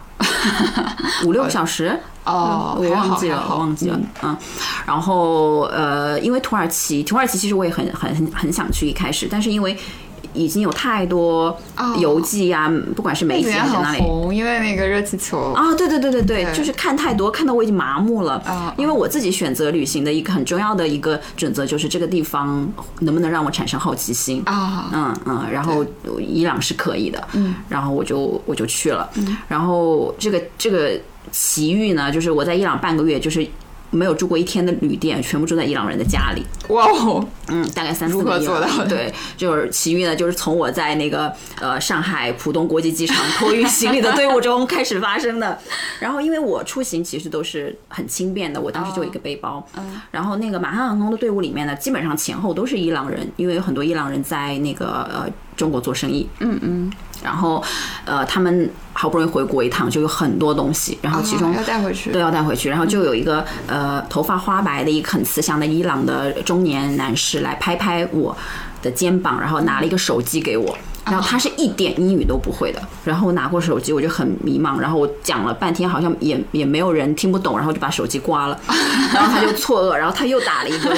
[1.25, 1.99] 五六个小时。
[2.25, 4.37] 哦，我忘记了，我忘记了，嗯，
[4.87, 9.77] 然后呃，因为土耳其，土耳其其实我也很很很很想去一开始，但是因为
[10.35, 11.57] 已经有太多
[11.99, 15.53] 游记啊，不管是媒体还是哪里，红，因为那个热气球。
[15.53, 18.35] 啊，对对对对对，就是看太多，看到我已经麻木了。
[18.45, 24.43] 啊，因为我自己选择旅行的一个很重要的一个准则就是这个地方能不能让我产生好奇心。
[24.47, 25.85] 啊，嗯嗯，然后
[26.19, 30.99] 伊朗是可以的，嗯，然后我就我就去了，嗯，然后这个这个。
[31.31, 33.47] 奇遇呢，就是我在伊朗半个月，就是
[33.93, 36.45] 没有住过一天的旅店，全部住在伊朗人的家里。
[36.69, 38.89] 哇哦，嗯，大概三四如何做到的？
[38.89, 45.59] 对，就是奇遇呢，就是从我在那个呃上海浦东国际机场托运行李的队伍中开始发生的。
[46.01, 49.65] 然后因为我出行其实都是很轻便的，我当时就一个背包。
[49.77, 50.01] 嗯。
[50.11, 56.29] 然后那个马汉航空的队伍里面呢，基本上前后都是伊朗人，因为有很多伊朗人在那个呃中国做生意。
[56.41, 56.93] 嗯嗯。
[57.23, 57.63] 然后，
[58.05, 62.69] 呃，他们好不容易回国一趟，就有很多东西，然后其中要带回去，都要带回去。
[62.69, 68.37] 然后就有一个呃，头发花白的一个很慈祥的伊朗的中年男士来拍拍我
[68.83, 70.77] 的肩膀，然后拿了一个手机给我。
[71.05, 78.59] 然后他是一点英语都不会的，然后我拿过手机我就很迷茫，然后我讲了半天好像也也没有人听不懂，然后就把手机挂了，
[79.13, 80.91] 然后他就错愕，然后他又打了一个，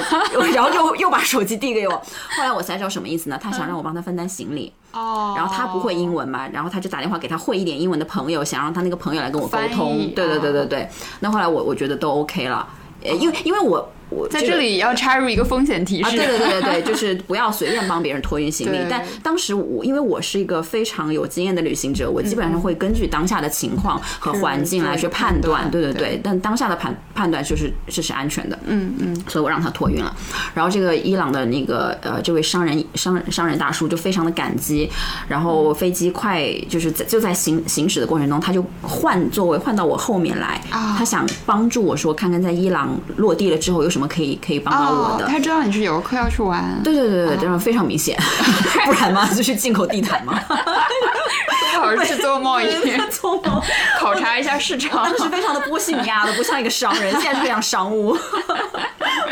[0.52, 3.38] 然后又又把手机递给我，后来我才知道什么意思呢？
[3.40, 10.88] 他想让我帮他分担行李，哦，然后他不会英文嘛，然后他就打电话给他会一点英文的朋友，想让他那个朋友来跟我沟通，对对对对对，
[11.20, 12.68] 那后来我我觉得都 OK 了，
[13.02, 13.88] 呃，因为因为我。
[14.10, 18.78] 我在这里要插入一个风险提示，对对对对对，就是不要随便帮别人托运行李。
[18.88, 26.20] 但当时我因为我是一个非常有经验的旅行者，我基本上会根据当下的情况和环境来去判断，对对对。
[26.22, 30.14] 但当下的判判断就是这是安全的，嗯嗯，所以我让他托运了。
[30.54, 34.90] 然后这个伊朗的那个呃这位商人商商人大叔就非常的感激。
[35.28, 45.24] 然后飞机快就是在就在行行驶的过程中，他就换座位换到我后面来，他想帮助我说看看在伊朗落地了之后有什么可以可以帮到我的。
[45.28, 48.18] 他知道你是游客要去玩，对对对对，这样非常明显，
[48.84, 52.66] 不然嘛就是进口地毯嘛，不好是做贸易，
[53.08, 53.62] 做贸
[54.00, 58.18] 考察一下市场，当时非常的波西米亚的，不像一个商人，现在是非常商务。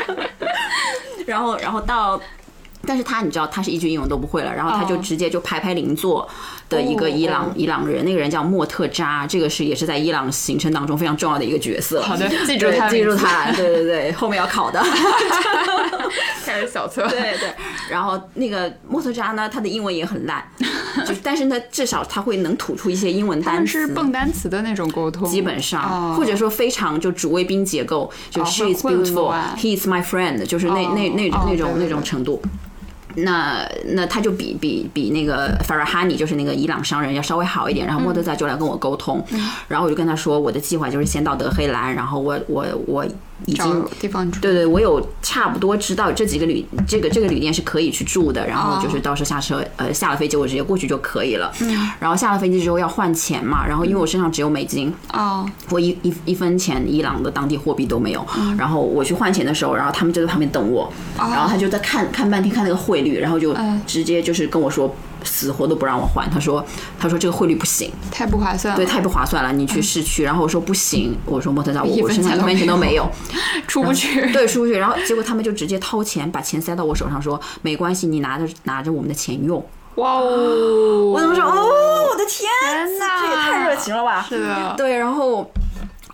[1.26, 2.20] 然后然后到。
[2.84, 6.28] 但是他你知道他是一句英文都不会了，然后他就直接就排排邻座
[6.72, 12.02] 的一个伊朗伊朗人，那个人叫莫特扎，这个是也是在伊朗行程当中非常重要的一个角色。
[12.02, 14.82] 好的，记住他，记住他，对对对，后面要考的。
[16.44, 17.06] 开始小测。
[17.08, 17.54] 对对，
[17.90, 20.44] 然后那个莫特扎呢，他的英文也很烂，
[21.06, 23.72] 就是但是呢，至少他会能吐出一些英文单词。
[23.72, 32.42] 是蹦单词的那种沟通，基本上，或者说非常就主谓宾结构，就 She is beautiful, he is my friend，就是那那那那种那种程度。
[33.16, 39.24] 那那他就比比比那个 Farahani 就是那个伊朗商人要稍微好一点，然后莫德扎就来跟我沟通，
[39.68, 43.06] 然后我就跟他说我的计划就是先到德黑兰，然后我我我。
[43.46, 48.46] 已经地方住，对对，我有差不多知道这几个旅，这个这个旅店是可以去住的。
[48.46, 51.52] 然后就是到时候下车，呃，下了飞机我直接过去就可以了。
[51.60, 51.90] 嗯。
[51.98, 58.26] 然后下了飞机之后要换钱嘛，然后因为我身上只有美金，哦，我一一一分钱伊朗的当地货币都没有。
[58.36, 58.56] 嗯。
[58.56, 63.54] 然后我去换钱的时候，然后他们就在旁边等我，然后他就在看看半天看那个汇率，然后就
[63.86, 64.94] 直接就是跟我说。
[65.24, 66.64] 死活都不让我换，他说，
[66.98, 69.52] 他说这个汇率不行，太不划算了，对，太不划算了。
[69.52, 73.10] 你去市区，然后我说不行，我说莫特扎，我身上一分钱都没有，
[73.66, 74.76] 出不去，对，出不去。
[74.78, 79.64] 然后结果他们就直接掏钱，把钱塞到我手上，说没关系，你拿着拿着我们的钱用。
[79.96, 81.10] 哇哦！
[81.10, 81.44] 我怎么说？
[81.44, 82.50] 哦，我的天
[82.98, 84.24] 哪，这也太热情了吧！
[84.26, 84.96] 是的，对。
[84.96, 85.50] 然后，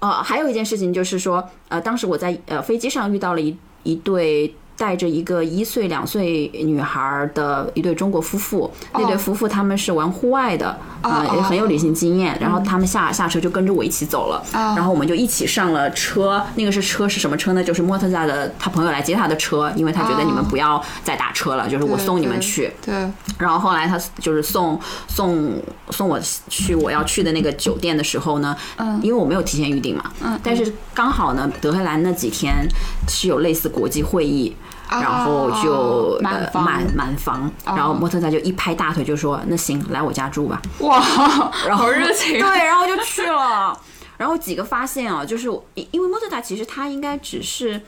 [0.01, 4.55] 呃，还有一件事情就是说，呃，当时我在呃飞机上遇到了一一对。
[4.79, 12.39] 带着一个一岁两岁女孩的一对中国夫妇，那对夫妇他们是玩户外的，啊、也很有旅行经验。
[12.41, 16.41] 然后他们下下车就跟着我一起走了，然后我们就一起上了车。
[16.55, 17.65] 那个是车是什么车呢？
[17.65, 22.73] 就是莫特萨的他朋友来接他的车，因为他觉得你们不要再打车了，就是我送你们去。
[22.81, 22.95] 对，
[23.37, 25.61] 然后后来他就是送送
[25.91, 32.65] 送我去我要去的那个酒店的时候呢，嗯因为我没有提前预定嘛，嗯但是刚好呢，德黑兰那几天
[33.09, 34.55] 是有类似国际会议。
[34.91, 40.61] 然后就哦满满满房，然后莫特仔就一拍大腿就说：“那行，来我家住吧。
[40.81, 40.99] ”哇，
[41.67, 43.79] 然后好热情啊对，然后就去了。
[44.17, 47.81] 然后几个发现啊，就是因因为莫特塔其实他应该只是。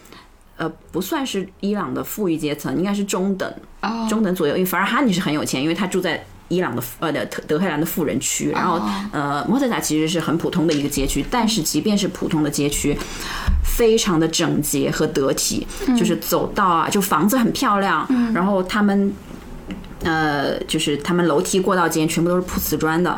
[0.56, 4.54] 呃，不算是伊朗的富裕阶层，应该是中等，哦中等左右。
[4.54, 8.50] 因为法尔哈尼是很有钱，因为他住在伊朗的呃的德黑兰的富人区。
[8.50, 12.94] 然后哦呃，莫特塔其实是很普通的一个街区，但是即便是普通的街区，
[13.64, 15.66] 非常的整洁和得体，
[15.98, 19.12] 就是走道啊，就房子很漂亮，然后他们
[20.02, 23.10] 呃，就是他们楼梯过道间全部都是铺瓷砖的，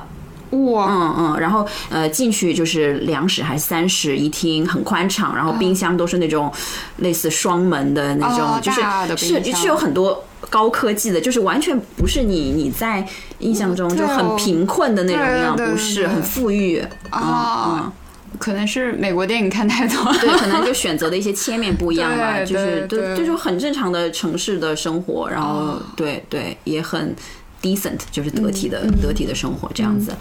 [0.51, 6.53] 哇，嗯嗯，然后呃进去就是两室还是三室一厅，很宽敞，然后冰箱都是那种
[6.99, 13.07] 类似双门的那种，哦就是是是有很多高科技的，就是完全不是你你在
[13.39, 17.93] 印象中就很贫困的那种样，不是很富裕，啊嗯
[18.39, 27.15] 可能是美国电影看太多了，对，可能就选择的一些切面不一样吧， 就是对这就就是很正常的城市的生活，然后对对也很。
[27.63, 30.13] Decent 就是得体的、得体的生活这样子，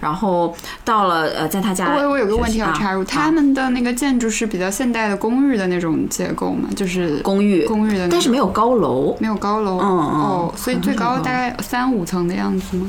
[0.00, 0.54] 然后
[0.84, 12.86] 到了呃，在他家，我我有个问题要插入，啊他们的那个建筑是比较现代的公寓的那种结构嘛，就是公寓，公寓的，但是没有高楼，没有高楼，嗯嗯哦，所以最高大概三五层的样子吗？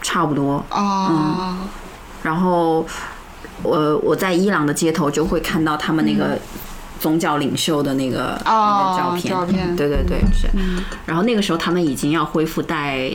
[0.00, 0.64] 差不多。
[0.70, 1.56] 哦，
[2.22, 2.84] 然后，
[3.62, 6.36] 我我在伊朗的街头就会看到他们那个
[7.02, 9.76] 宗教领袖的那个、那哦个照片，照片。
[9.76, 10.48] 对对对，是。
[10.54, 13.10] 嗯然后那个时候他们已经要恢复戴。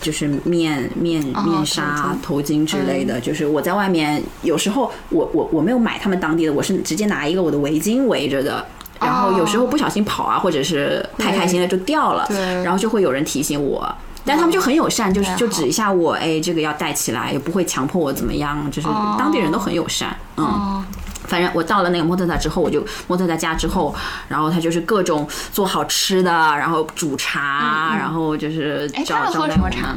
[0.00, 2.66] 就是面面哦面纱、头巾。
[2.66, 8.66] 之类的，就是我在外面有时候我我我没有买他们当地的，我是直接拿一个我的围巾围着的，
[9.00, 12.26] 然后有时候不小心跑啊，或者是太开心了就掉了，
[12.64, 13.92] 然后就会有人提醒我。
[14.24, 20.84] 但他们就很友善，就是就指一下我，哎，这个要戴起来，也不会强迫我怎么样，就是当地人都很友善，嗯。
[21.32, 23.94] 哦，反正我到了那个莫特萨之后，我就莫特萨家之后，
[24.28, 29.86] 然后他就是各种做好吃的，然后煮茶，然后就是哎，招他们喝招待我们什么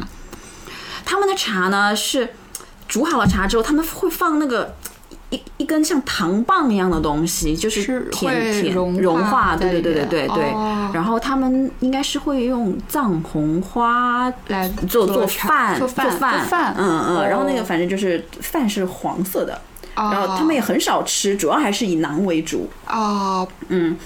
[1.04, 2.28] 他们的茶呢是
[2.88, 4.74] 煮好了茶之后，他们会放那个
[5.30, 10.50] 一一根像糖棒一样的东西，就是是甜甜融化融化，对对对对对对。
[10.52, 10.90] 哦。
[10.94, 16.74] 然后他们应该是会用藏红花来做做饭做饭饭做饭。
[16.78, 19.60] 嗯嗯，然后那哦个反正就是饭是黄色的，
[19.96, 22.68] 然然后他们也很少吃，主要还是以馕为主。
[22.86, 23.96] 哦，嗯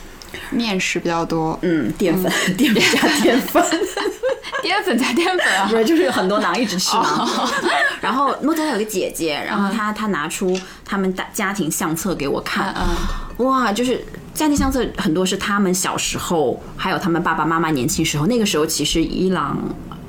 [0.50, 3.62] 面食比较多，嗯，淀粉，淀粉加 淀粉，
[4.62, 7.00] 淀粉加淀粉啊不，是就是有很多馕，一直吃馕。
[7.00, 7.50] 哦。
[8.00, 13.44] 然后诺特有个姐姐，然后她她拿出他们大家庭相册给我看，嗯。
[13.44, 19.59] 哇，就是家庭相册很多是他们小时候，还有他们爸爸妈妈年轻时候，那个时候其实伊朗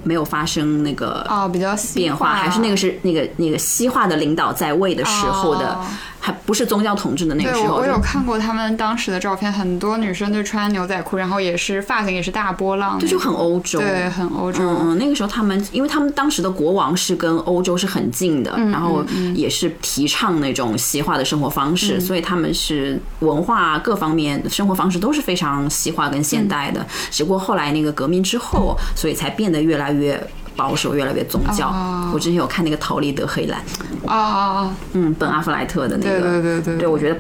[0.04, 5.86] 没有发生那个哦，比较变化，还是那个是那个那个西化的领导在位的时候的，哦
[6.24, 7.64] 还不是宗教统治的那个，时候。
[7.64, 14.64] 就我我有看过他们当时的照片，很多女生就穿牛仔裤，然后也是发型也是大波浪，这就很欧洲，对，很欧洲。
[14.64, 19.04] 嗯嗯，那个时候他们，因为他们当时的国王是跟欧洲是很近的，嗯然后
[19.34, 26.86] 也是提倡那种西化的生活方式，嗯所以他们是文化各方面生活方式都是非常西化跟现代的。
[27.10, 30.22] 只不过后来那个革命之后，所以才变得越来越。
[30.56, 31.68] 保守越来越宗教。
[31.68, 33.62] 哦我之前有看那个《逃离德黑兰》，
[34.10, 34.76] 啊啊啊！
[34.94, 37.18] 嗯，本阿弗莱特的那个，对对对对对我觉得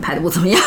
[0.00, 0.60] 拍的不怎么样，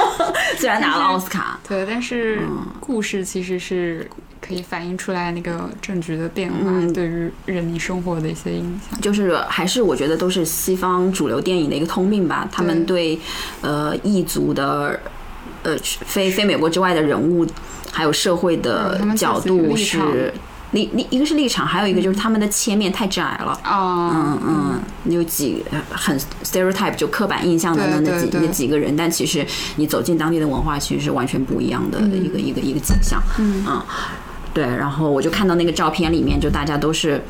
[0.56, 1.58] 虽然拿了奥斯卡。
[1.68, 4.08] 对，但是嗯故事其实是
[4.40, 8.98] 可以反映出来那个政局的变化嗯对于人民生活的一些影响。
[9.02, 13.18] 就是还是我觉得都是西方主流电影的一个通病吧，他们对
[13.60, 14.98] 呃异族的
[15.62, 17.46] 呃非非美国之外的人物，
[17.92, 20.32] 还有社会嗯的角度是
[20.72, 23.58] 立立一个是立场，还有一个就是他们的切面太窄了。
[23.62, 33.22] 啊，嗯嗯，有几很 stereotype 就刻板印象的那那几那几个人，但其实你走进当地的文化，其实是完全不一样的一个、一个一个景象。
[33.38, 33.82] 嗯。
[34.54, 37.22] 对，然后我就看到那个照片里面，就大家都是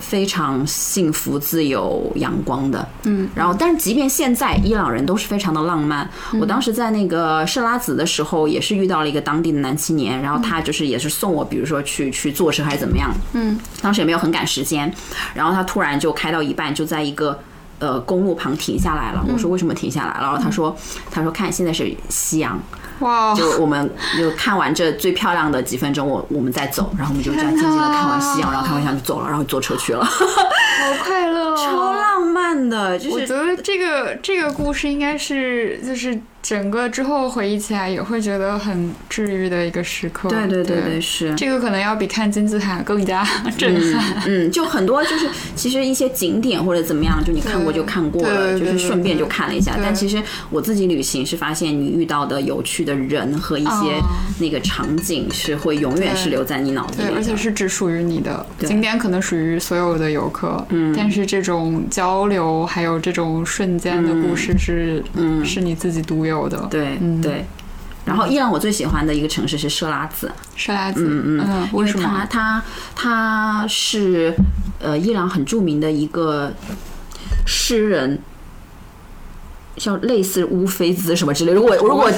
[0.00, 2.88] 非常幸福、自由、阳光的。
[3.04, 6.08] 嗯，然后，但是即便现在，伊朗人都是非常的浪漫。
[6.32, 13.12] 嗯我当时在那个设拉子的时候，也是遇到了一个当地的男青年，然后他就是也是送我，比如说去去坐车还是怎么样。
[13.34, 14.92] 嗯，当时也没有很赶时间，
[15.34, 17.38] 然后他突然就开到一半，就在一个
[17.80, 19.24] 呃公路旁停下来了。
[19.32, 20.20] 我说为什么停下来了？
[20.20, 20.76] 然后他说
[21.10, 22.60] 他说看现在是夕阳，
[23.00, 40.28] 哇，就我们就看完这最漂亮的几分钟，我我们再走，然后我们就这样静静的看完夕阳，然后看完夕阳就走了，然后坐车去了，好快乐、哦， 超浪漫的，就是我觉得这个这个故事应该是就是整个之后回忆起来也会觉得很治愈的一个时刻。
[40.28, 41.34] 对对对对对是。
[41.34, 43.22] 这个可能要比看金字塔更加
[43.58, 44.22] 震撼。
[44.26, 49.76] 嗯，就很多就是其实一些景点或者怎么样，就你看过就看过了，就是顺便就看了一下。
[49.82, 54.02] 但其实我自己旅行是发现，你遇到的有趣的人和一些哦
[54.38, 57.14] 那个场景是会永远是留在你脑子，里的。
[57.14, 60.64] 而且是只属于你的对景点，可能属于所有的游客。
[60.70, 67.44] 嗯，但是这种交流还有这种瞬间的故事是，嗯是你自己独有的。，对、嗯对。
[68.06, 72.26] 然后伊朗我最喜欢的一个城市是设拉子，设拉子，嗯嗯嗯，为什它么？
[72.28, 72.62] 它
[72.96, 74.34] 它是
[74.80, 76.52] 呃伊朗很著名的一个
[77.46, 78.18] 诗人，
[79.76, 81.52] 像类似乌菲兹什么之类。
[81.52, 82.14] 如果如果意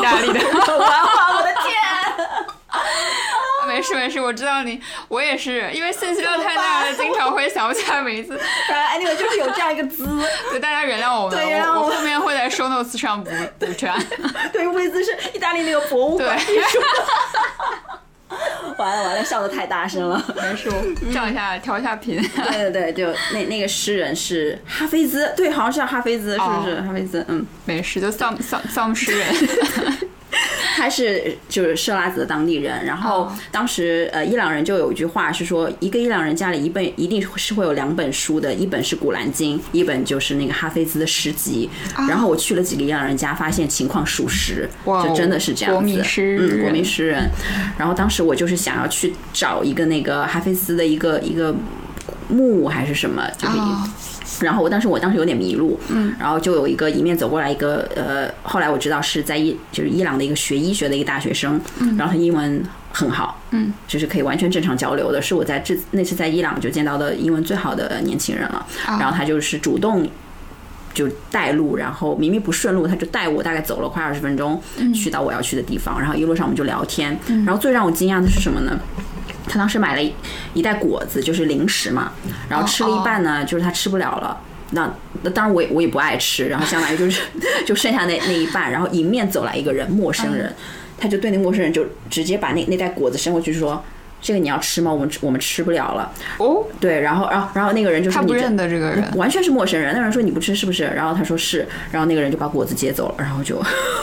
[0.00, 0.40] 大利的，
[0.78, 1.79] 哇，我的天！
[3.80, 4.78] 没事没事，我知道你，
[5.08, 8.38] 我也是，因为信息量太大了，经常会想不起来名字。
[8.68, 10.06] 哎，那个就是有这样一个滋，
[10.50, 13.90] 对，大家原谅我们，对原谅我我我后面会在 show notes 上补 补全。
[14.52, 16.78] 对，乌菲兹是意大利那个博物馆艺术。
[18.76, 20.22] 完了完了，笑的太大声了。
[20.36, 22.22] 没事，我降一下，调一下频。
[22.22, 26.76] 对对对，就那那个诗人是哈菲兹，对，好像是叫哈菲兹，是不是？
[26.76, 29.28] 哦哈菲兹，嗯，没事，就 some some some 诗人。
[30.76, 41.68] 他是就是设拉子的当地人，然后哦当时呃伊朗人就有一句话是说，一个伊朗人家里一本一定是会有两本书的，一本是《古兰经》，一本就是那个哈菲兹的诗集。
[42.08, 45.78] 然后我去了几个伊朗人家，发现情况属实，就真的是这样子。
[45.78, 47.28] 国民诗嗯，人国民诗人。
[47.76, 51.54] 然后当时我就是想要去找一个那个哈菲兹的一个一个
[52.28, 53.56] 墓还是什么，就是
[54.40, 62.62] 然后我当时我当时有点迷路，嗯，然后就有一个迎面走过来一个呃，后来我知道是在伊就是伊朗的一个学医学的一个大学生，嗯，然后他英文
[62.92, 70.08] 很好，嗯，就是可以完全正常交流的，是我在这那次在伊朗就见到的英文最好的年轻人了，啊然后他就是主动。
[70.92, 74.60] 就带路，然后明明不顺路，他就带我大概走了快二十分钟，
[74.92, 76.00] 去到我要去的地方。
[76.00, 77.16] 然后一路上我们就聊天，
[77.46, 78.76] 然后最让我惊讶的是什么呢？
[79.48, 80.12] 他当时买了一
[80.54, 82.12] 一袋果子，就是零食嘛，
[82.48, 84.40] 然后吃了一半呢，就是他吃不了了。
[84.72, 87.22] 那那当然我也我也不爱吃，然后相当于就是
[87.66, 90.54] 就剩下那那一半，然后迎面走来一个人，陌生人，
[90.98, 93.82] 他就对那陌生人就直接把那那袋果子伸过去说。
[94.22, 94.92] 这个你要吃吗？
[94.92, 96.12] 我们我们吃不了了。
[96.36, 99.02] 哦，对，然后然后然后那个人就说你他不认得这个人。
[99.16, 99.94] 完全是陌生人。
[99.94, 100.84] 那个人说你不吃是不是？
[100.94, 103.56] 然后他说是，然后那个人就把果子接走了，然后就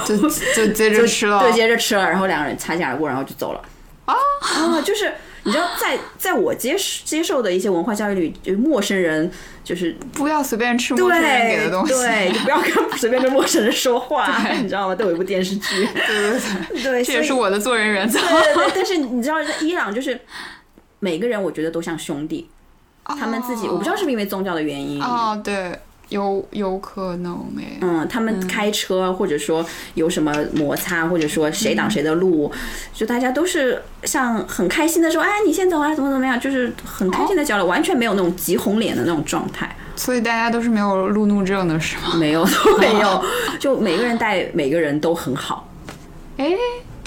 [0.07, 0.17] 就
[0.55, 1.39] 就接着 吃了。
[1.41, 3.61] 对，接着吃了，然后两个人擦肩而过，然后就走了。
[4.07, 9.29] 啊啊，就是你知道，在在我接接受的一些文化教育里，就是陌生人
[9.63, 11.93] 就是不要随便吃陌生人给对的东西。
[11.93, 14.95] 对，就不要跟随便跟陌生人说话， 对你知道吗？
[14.95, 16.39] 都有一部电视剧， 对对
[16.71, 18.19] 对，对，这也是我的做人原则。
[18.19, 18.71] 对对对。
[18.75, 20.19] 但是你知道，在伊朗就是
[20.99, 22.49] 每个人，我觉得都像兄弟，
[23.05, 25.77] 他们自己，我不知道是不是因为宗教的原因，哦，对，
[26.09, 27.77] 有有可能诶。
[27.81, 32.51] 嗯，他们开车或者说有什么摩擦，或者说谁挡谁的路，
[32.93, 42.15] 就大家都是像很开心的说，哎，你先走啊，怎么怎么样，就是很开心的交流，完全没有那种急红脸的那种状态，所以大家都是没有路怒症的是吗？
[42.17, 43.23] 没有都 没有，
[43.59, 45.69] 就每个人带每个人都很好。
[46.37, 46.51] 哎，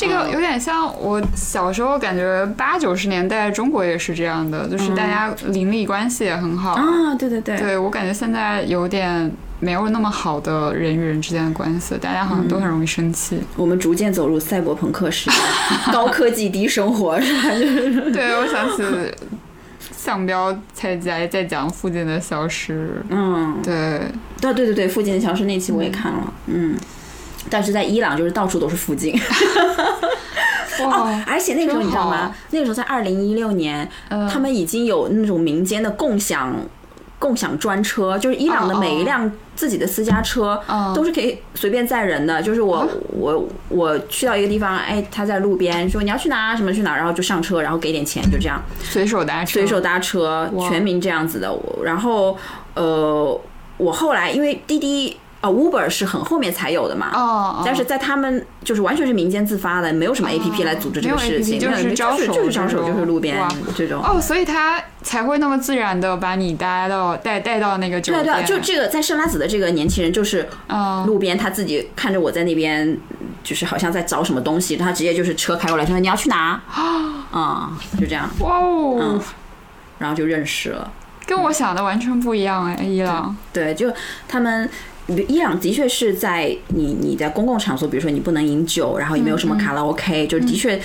[0.00, 6.72] 这个有点像我小时候感觉八九十年代中国也是这样的，就是大家邻里关系也很好。
[6.72, 13.38] 啊，对对对，对我感觉现在有点没有那么好的人与人之间的关系，大家好像都很容易生气。
[13.56, 15.36] 我们逐渐走入赛博朋克时代，
[15.92, 17.50] 高科技低生活是吧？
[17.50, 18.82] 就是 对，我想起
[19.94, 23.02] 向标才在在讲附近的消失。
[23.10, 24.00] 嗯，对，
[24.40, 26.74] 对对对对，附近的消失那期我也看了，嗯。
[27.48, 29.18] 但是在伊朗，就是到处都是附近，
[30.84, 32.34] 哇，而且那个时候你知道吗？
[32.50, 36.54] 那个时候在二零一六年，嗯他们已经有那种民间的共享
[37.18, 42.42] 共享专车，就是伊朗的每一辆自己的私家车嗯都是可以随便载人的。
[42.42, 51.52] 就是我我我去到一个地方，哎，他在路边说你要去哪什么去哪，然后就上车，然后给点钱，就这样随手搭车，随手搭车，全民这样子的。
[51.52, 52.36] 我然后
[52.74, 53.40] 呃，
[53.76, 55.16] 我后来因为滴滴。
[55.40, 63.42] 啊、u b e r 是很后面才有的嘛，哦，哦但是在他们就是完全是民间自发的，没有什么 A P P 哦来组织这个事 APP 情，就是招手就是招手，就是路边
[63.74, 64.02] 这种。
[64.02, 68.22] 哦，所以他才会那么自然的把你带到带带到那个酒店。
[68.22, 72.98] 对啊对啊，就这个在圣拉子的这个年轻人，就是嗯，路边他自己看着我在那边，
[73.42, 79.18] 就是好像在找什么东西，他直接就是车开过来说你要去哪啊、 嗯，就这样，哇哦，
[79.98, 80.92] 然后就认识了。
[81.24, 83.34] 跟我想的完全不一样哎，伊朗。
[83.54, 83.90] 对，就
[84.28, 84.68] 他们。
[85.28, 90.80] 伊朗的确是在你你在公共场所，比如说你不能饮酒，然后也没有什么卡拉 OK，就的确。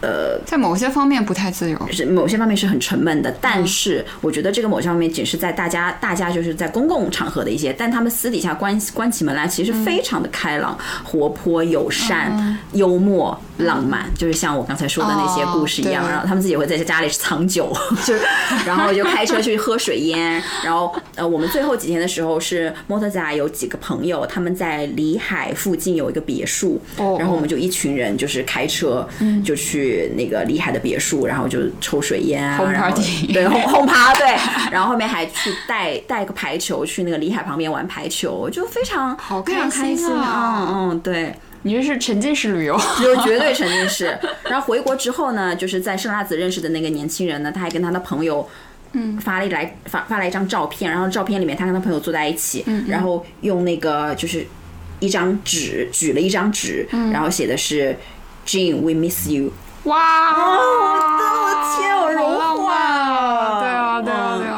[0.00, 3.34] 呃，在某些方面不太自由，是某些方面是很沉闷的。
[3.40, 16.08] 但是我觉得这个某些方面仅是在大家大家就是在公共场合的一些，但他们私底下关关起门来，其实非常的开朗、活泼、友善、幽默、浪漫，就是像我刚才说的那些故事一样。
[16.08, 17.72] 然后他们自己会在家里藏酒，
[18.04, 18.14] 就
[18.66, 20.42] 然后就开车去喝水烟。
[20.64, 26.80] 然后呃，我们最后几天的时候是摩托仔有几个朋友，他们在里海附近有一个别墅，
[27.18, 29.06] 然后我们就一群人就是开车
[29.44, 30.12] 就去。
[30.16, 32.96] 那个里海的别墅，然后就抽水烟啊， 然后
[33.32, 34.26] 对轰轰趴，对，
[34.70, 41.34] 然后后面还去带带个排球去那个里海旁边玩排球，就非常好非常开心啊，嗯，对，
[41.64, 44.16] 你这是沉浸式旅游， 就绝对沉浸式。
[44.44, 48.48] 然后回国之后呢，就是在圣拉子认识的那个年轻人呢，他还跟他的朋友
[48.92, 54.46] 嗯发了一来发发了一张照片，然后照片里面他跟他朋友坐在一起，嗯然后用那个就是
[55.00, 57.96] 一张纸举了一张纸，嗯然后写的是
[58.46, 59.50] Jean we miss you。
[59.84, 60.32] 哇！
[60.32, 63.60] 我的天，我融化。
[63.60, 64.53] 对啊，对啊，对啊。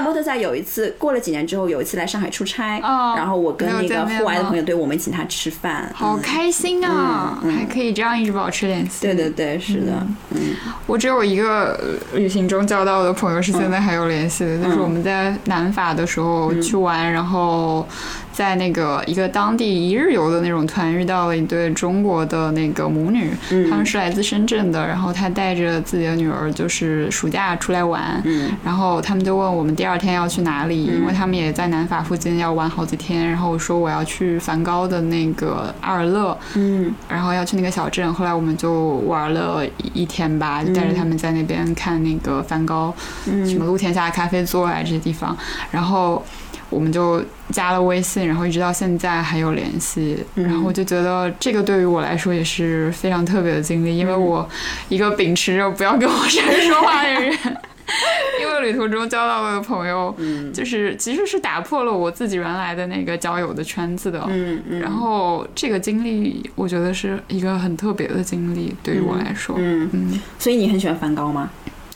[0.00, 2.80] 后来莫特在有一次过了几年之后，有一次来上海出差，
[3.16, 7.38] 然后我跟那个户外的朋友，对我们请他吃饭，好开心啊！
[7.44, 9.02] 还可以这样一直保持联系。
[9.02, 10.06] 对对对，是的。
[10.30, 10.54] 嗯，
[10.86, 11.78] 我只有一个
[12.14, 17.86] 旅行中交到的朋友是现在还有联系的，就是我们在南法的时候去玩，然后。
[18.32, 23.30] 在那个一个当地一日游的那种团遇到了一对中国的那个母女，
[23.68, 28.22] 他们是来自深圳的，然后他带着自己的女儿就是暑假出来玩，
[28.64, 39.62] 然后他们就问我们第二天要去哪里，因为他们也在南法附近要玩好几天，然后我说我要去梵高的那个阿尔勒，嗯，然后要去那个小镇，后来我们就玩了
[39.92, 45.36] 一天吧，就带着他们在那边看那个梵高，什么露天下咖啡座啊这些地方，
[45.70, 46.24] 然后。
[46.70, 50.24] 我们就加了微信，然后一直到现在还有联系。
[50.34, 54.48] 然后我就觉得这个对于我来说也是非常特别的经历，因为我
[54.88, 57.22] 一个秉持着不要跟陌生人说话的人，
[58.40, 60.14] 因为旅途中交到的朋友，
[60.54, 64.24] 就是其实是打破了我自己原来的那个交友的圈子的。
[64.28, 64.80] 嗯嗯。
[64.80, 69.56] 然后这个经历，我觉得是一个很特别的经历，对于我来说。
[69.58, 70.20] 嗯嗯。
[70.38, 71.50] 所以你很喜欢梵高吗？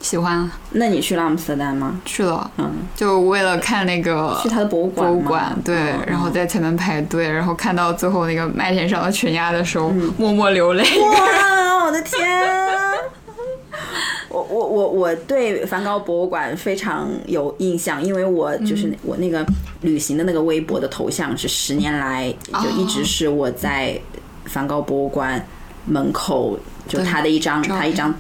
[0.05, 1.99] 喜欢，那你去了阿姆斯特丹吗？
[2.05, 9.89] 去了，嗯，就为了看那个去他的博物馆，博物馆对，然后在前面排队，然后看到最后那个麦田上的群鸭的时候，
[10.19, 10.85] 默默流泪。
[11.01, 12.21] 哇，我的天！
[14.29, 19.43] 我我我我对梵高博物馆非常有印象，因为我就是我那个
[19.81, 22.31] 旅行的那个微博的头像是十年来
[22.63, 23.99] 就一直是我在
[24.45, 25.43] 梵高博物馆
[25.87, 28.15] 门口，就他的一张他一张。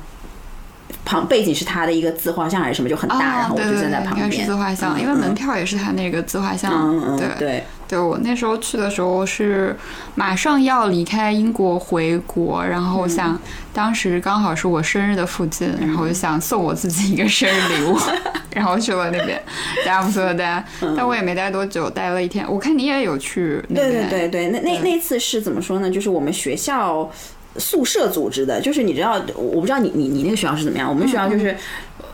[1.04, 4.26] 旁背景是他的一个自画像还是什么，就很大，然后我就站在旁边。
[4.26, 6.72] 应该是自画像，因为门票也是他那个自画像。
[6.72, 9.76] 嗯对对对，我那时候去的时候是
[10.14, 13.38] 马上要离开英国回国，然后想
[13.74, 17.98] 当时刚好是我生日的附近，然后我就想送我自己一个生日礼物，
[18.54, 19.40] 然后去了那边，
[19.84, 20.64] 在阿姆斯特丹，
[20.96, 22.50] 但我也没待多久，待了一天。
[22.50, 24.08] 我看你也有去那边。
[24.08, 25.90] 对对对对，那那那次是怎么说呢？
[25.90, 27.08] 就是我们学校。
[27.56, 30.88] 宿舍组织的，就是你知道，我不知道你你你那个学校是怎么样。
[30.88, 31.56] 我们学校就是，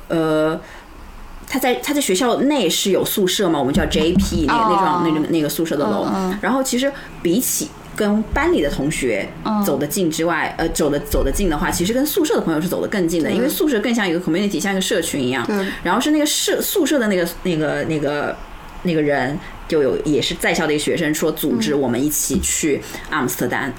[0.09, 0.61] 呃，
[1.47, 6.07] 他在他在学校内是有宿舍嘛，我们叫 JP 那个那幢那个那个宿舍的楼。
[6.41, 9.29] 然后其实比起跟班里的同学
[9.65, 15.47] 走得近之外，呃，走的走得近的话，其实跟宿舍的朋友是走得更近的，因为宿舍更像一个 community，像一个社群一样。
[15.83, 18.37] 然后是那个社宿舍的那个那个那个
[18.83, 19.39] 那个人。
[19.71, 23.73] 就有也是在校的一个学生说组织我们一起去阿姆斯特丹，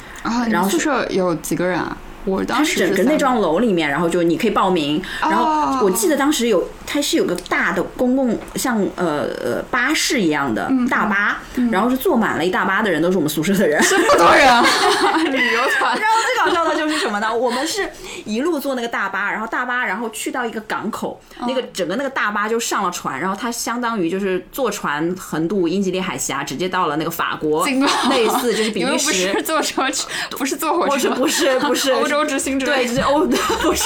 [0.49, 1.97] 然后宿舍有几个人啊？
[2.25, 11.39] 我当时整个那幢楼里面，然后就你可以报名，然后我记得当时有它是有个大的公共像呃呃巴士一样的大巴，
[11.71, 14.63] 然后是坐满了一大巴的人，都是我们宿舍的人， 这么多人，
[15.31, 15.97] 旅游团。
[15.99, 17.33] 然后最搞笑的就是什么呢？
[17.33, 17.89] 我们是
[18.25, 27.65] 一路坐那个大巴，然后大巴然后去到一个港口，那个整个那个大巴就上了船，然后它相当于就是坐船横渡英吉利海峡，直接到了那个法国，
[28.09, 29.31] 类似就是比利时。
[29.31, 29.83] 不是坐车，
[30.31, 31.91] 不是坐火车，不是不是。
[31.91, 33.85] 欧 洲之星对，就是欧 不是，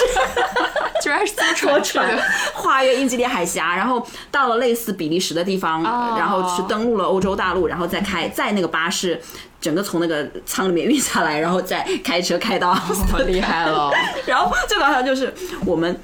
[1.02, 2.20] 居然是坐船
[2.56, 5.84] 跨越英吉利海峡，然后到了类似比利时的地方，
[6.18, 9.22] 然后去登陆了欧洲大陆，然后再开在那个巴士
[9.62, 12.74] 整个从那个舱里面运下来，然后再开车开到，
[13.12, 13.92] 好厉害了。
[14.26, 15.34] 然后最搞笑就是
[15.66, 15.98] 我们。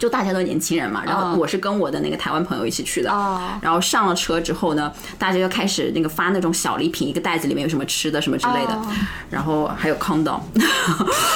[0.00, 3.10] 就大家都年轻人嘛，然后我是跟我的那个台湾朋友一起去的，
[3.60, 8.80] 然后上了车之后呢，大家就开始那个发那种小礼品，一个袋子里面有什么吃的什么之类的，
[9.28, 10.40] 然后还有 condom，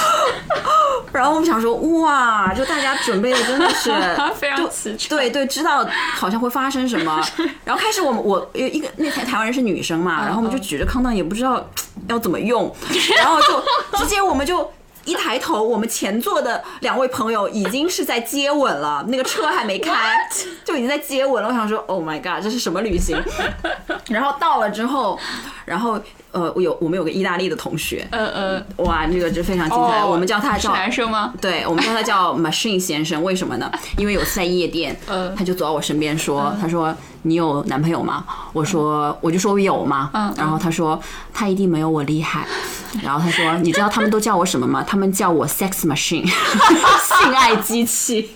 [1.13, 3.91] 然后我们想说，哇，就大家准备的真的是
[4.35, 5.15] 非常齐全。
[5.15, 7.23] 对对，知道好像会发生什么。
[7.63, 11.63] 然后开始我们我有一个那台台湾人是女生嘛，然后我们就举着 condom，也不知道
[12.07, 12.75] 要怎么用，
[13.17, 13.63] 然后就
[13.99, 14.67] 直接我们就。
[15.05, 20.17] 一抬头，我们前座的两位朋友已经是在接吻了，那个车还没开，
[20.63, 21.49] 就已经在接吻了。
[21.49, 23.17] 我想说，Oh my god，这是什么旅行？
[24.09, 25.17] 然后到了之后，
[25.65, 26.01] 然后
[26.35, 30.03] 呃，我有我们有个意大利的同学，嗯嗯，哇，这个就非常精彩。
[30.03, 31.33] 我们叫他叫男生吗？
[31.39, 33.23] 对，我们叫他叫 Machine 先生。
[33.23, 33.71] 为什么呢？
[33.97, 34.99] 因为有次在夜店，
[35.37, 38.25] 他就走到我身边说，他说你有男朋友吗？
[38.51, 40.11] 我说我就说我有嘛。
[40.37, 41.01] 然后他说
[41.33, 42.45] 他一定没有我厉害。
[43.01, 44.83] 然后他说：“你知道他们都叫我什么吗？
[44.87, 48.31] 他们叫我 sex machine，性爱机器。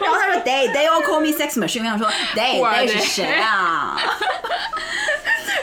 [0.00, 1.80] 然后他说：they they all call me sex machine。
[1.80, 4.00] 我想说：they they 是谁啊？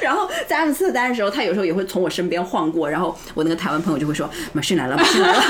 [0.02, 5.42] 然后在阿姆斯特丹的时候，他有时候也会从我身边晃过，然后我那个台湾朋友就会说马逊来了马逊来了。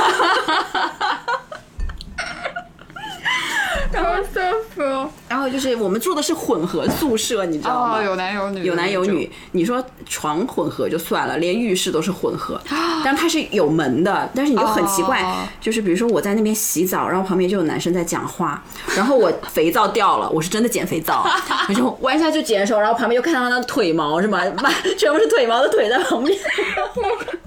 [4.02, 4.42] 然后笑
[4.74, 5.10] 死了。
[5.28, 8.04] 然后就是我们住的是混合宿舍，你知道吗？
[8.04, 9.32] 有男有女，有男有女。
[9.52, 12.60] 你说床混合就算了，连浴室都是混合，
[13.04, 14.30] 但它是有门的。
[14.34, 15.24] 但是你就很奇怪，
[15.62, 18.64] 就是比如说我在那边洗澡，然后旁边就有男生在讲话，
[18.96, 21.26] 然后我肥皂掉了，我是真的捡肥皂，
[21.70, 24.40] 我就弯下去捡的时候，然后旁边又看到他的腿毛是吗？
[24.62, 26.38] 妈 全部是腿毛的腿在旁边。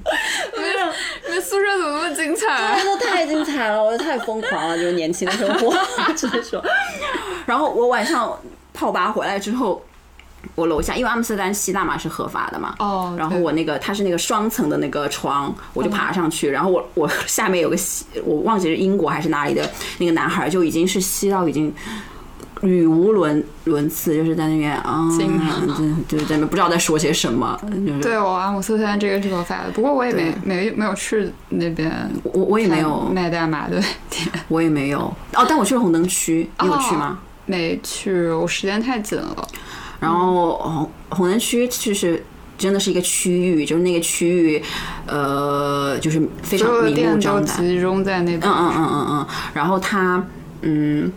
[1.43, 2.80] 宿舍怎么那么精彩？
[2.80, 5.74] 真的太精彩了，我太疯狂了，就是年轻的生活，
[6.14, 6.62] 只能说。
[7.45, 8.38] 然后我晚上
[8.72, 9.82] 泡吧回来之后，
[10.55, 19.68] 我楼下因为阿姆斯特丹吸大麻是合法的嘛，哦，然后我那个它是那个双层的那个床，我就爬上去，然后我我下面有个吸，我忘记是英国还是哪里的
[19.99, 21.72] 那个男孩，就已经是吸到已经
[22.63, 25.09] 语无伦伦次，就是在那边啊，
[26.09, 27.59] 就就在那边，不知道在说些什么。
[28.01, 35.01] 对我阿姆斯特丹这个是合法的，不过我也没没没有去那边，我我也没有卖大麻的店，我也没有。
[35.35, 37.19] 哦，但我去了红灯区，你有去吗？
[37.47, 39.49] 没去，我时间太紧了。
[39.99, 42.25] 然后红红灯区其实
[42.57, 44.63] 真的是一个区域，就是那个区域，
[45.07, 48.41] 呃，就是非常明目张胆，集中在那边。
[48.43, 49.27] 嗯嗯嗯嗯嗯。
[49.53, 50.25] 然后它，
[50.61, 51.11] 嗯，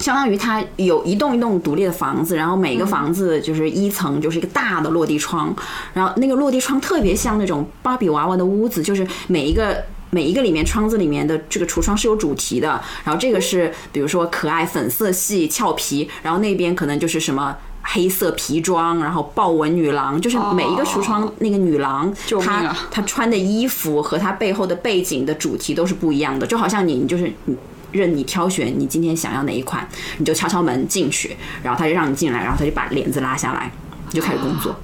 [0.00, 5.54] 相当于它有一栋一栋独立的房子，然后每个房子就是一层就是一个大的落地窗，
[5.94, 9.80] 然后那个落地窗特别像那种芭比娃娃的屋子，就是每一个。
[10.12, 12.70] 每一个里面窗子里面的这个橱窗是有主题的，
[13.04, 27.32] 然后这个是比如说可爱粉色系俏皮，然后那边可能就是什么黑色皮装，然后豹纹女郎，就是每一个橱窗那个女郎，她她穿的衣服和她背后的背景的主题都是不一样的，就好像你你就是
[27.92, 29.88] 任你挑选你今天想要哪一款，
[30.18, 33.70] 你就敲敲门进去，然后他就让你进来，然后他就把帘子拉下来，
[34.10, 34.76] 你就开始工作，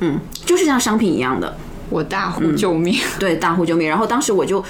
[0.00, 1.56] 嗯，就是像商品一样的。
[1.90, 2.98] 我大呼救命！
[3.18, 3.86] 对，大呼救命！
[3.86, 4.64] 然后当时我就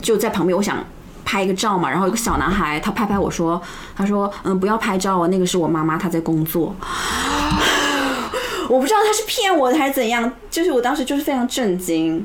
[0.00, 0.82] 就在旁边，我想
[1.24, 1.90] 拍一个照嘛。
[1.90, 3.60] 然后一个小男孩他拍拍我说
[3.96, 6.74] ：“他说嗯，不要拍照啊，那个是我妈妈，她在工作。
[8.70, 12.24] ”我不知道他是骗我的还是怎样，就是我当时就是非常震惊。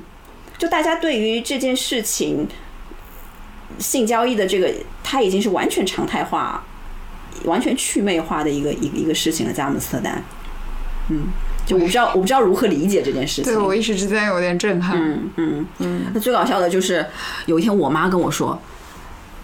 [0.57, 2.47] 就大家对于这件事情
[3.79, 4.71] 性交易的这个，
[5.03, 6.63] 它已经是完全常态化、
[7.45, 10.23] 完全祛魅化的一个一个一个事情了，在阿姆斯特丹。
[11.09, 11.27] 嗯。
[11.65, 13.53] 就我不知道，我不知道如何理解这件事情。
[13.53, 14.97] 对我一时之间有点震撼。
[14.97, 16.01] 嗯嗯嗯。
[16.13, 17.05] 那最搞笑的就是
[17.45, 18.57] 有一天，我妈跟我说，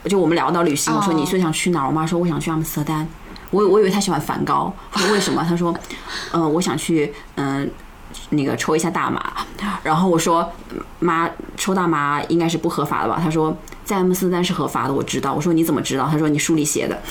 [0.05, 1.87] 就我们聊到旅行，我说你最想去哪儿？
[1.87, 3.05] 我妈说我想去阿姆斯特丹。
[3.51, 5.45] 我我以为她喜欢梵高，她说为什么？
[5.47, 5.75] 她说，
[6.31, 7.69] 嗯，我想去嗯
[8.29, 9.21] 那个抽一下大麻。
[9.83, 10.51] 然后我说
[10.99, 13.19] 妈，抽大麻应该是不合法的吧？
[13.21, 15.33] 他说在阿姆斯特丹是合法的，我知道。
[15.33, 16.07] 我说你怎么知道？
[16.09, 16.97] 他说你书里写的。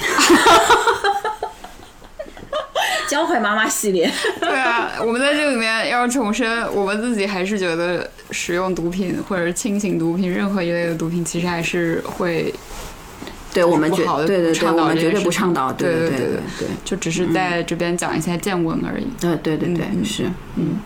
[3.09, 4.11] 教会妈妈系列。
[4.41, 12.55] 对啊，我们在这里面要重申，我们自己还是觉得使用毒品或者清醒毒品，任何一类的毒品，其实还是会
[13.53, 15.71] 对我们绝对对对，我们绝对不倡导。
[15.71, 19.07] 对对对对对，就只是在这边讲一下见闻而已。
[19.21, 20.25] 对对对对，是
[20.57, 20.79] 嗯。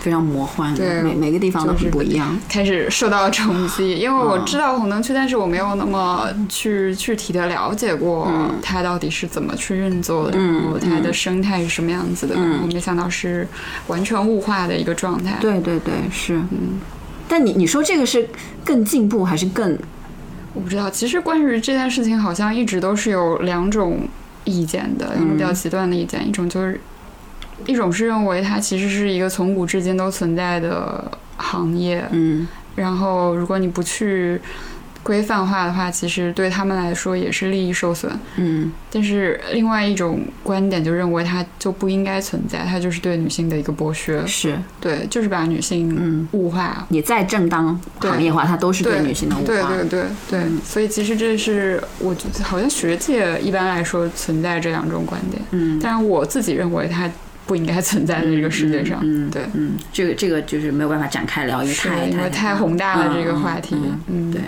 [0.00, 2.38] 非常魔幻，每每个地方都是不一样。
[2.48, 8.30] 开始受到冲击， 因为我知道红灯区，但是我没有那么去具体的了解过
[8.62, 12.34] 它到底是怎么去运作的，然后它的生态是什么样子的。
[12.36, 13.46] 我没想到是
[13.88, 15.36] 完全物化的一个状态。
[15.40, 16.36] 对对对，是。
[16.36, 16.80] 嗯，
[17.28, 18.28] 但你你说这个是
[18.64, 19.78] 更进步还是更？
[20.54, 20.88] 我不知道。
[20.88, 24.08] 其实关于这件事情，好像一直都是有两种
[24.44, 26.80] 意见的，两种比较极端的意见，一种就是。
[27.66, 32.46] 一种是认为它其实是一个从古至今都存在的行业，嗯，
[32.76, 34.40] 然后如果你不去
[35.02, 38.12] 规范化的话，其实对他们来说也是利益受损。
[38.36, 46.86] 嗯但是另外一种观点就认为它就不应该存在，它就是对女性的一个剥削，是，对，就是把女性嗯，物化。
[46.88, 49.46] 你再正当行业化，它都是对女性的物化。
[49.46, 55.78] 对对对对，所以其实这是我觉得好像学界一般来说存在这两种观点，嗯。
[55.82, 57.08] 但是我自己认为它
[57.48, 59.00] 不应该存在的这个世界上。
[59.02, 63.74] 嗯，对，嗯，这个这个就是没有办法展开聊，因为是太因为太宏大了这个话题。
[63.74, 64.40] 嗯嗯，对。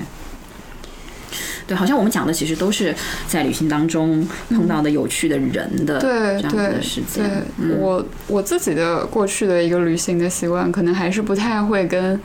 [1.66, 2.92] 对，好像我们讲的其实都是
[3.28, 7.22] 在旅行当中碰到的有趣的人的对这样子的对事情。
[7.22, 12.20] 对，嗯我我自己的过去的一个旅行的习惯，可能还是不太会跟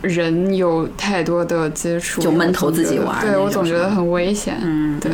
[0.00, 4.56] 人有太多的接触，就闷头自己玩儿对我总觉得很危险。
[4.62, 5.12] 嗯，对，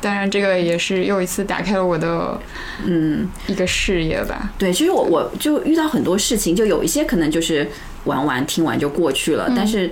[0.00, 2.40] 当然这个也是又一次打开了我的
[2.84, 4.52] 嗯，一个视野吧。
[4.58, 7.68] 对，其实我我就遇到很多事情，就有一些可能就是
[8.04, 9.90] 玩完听完就过去了，但是。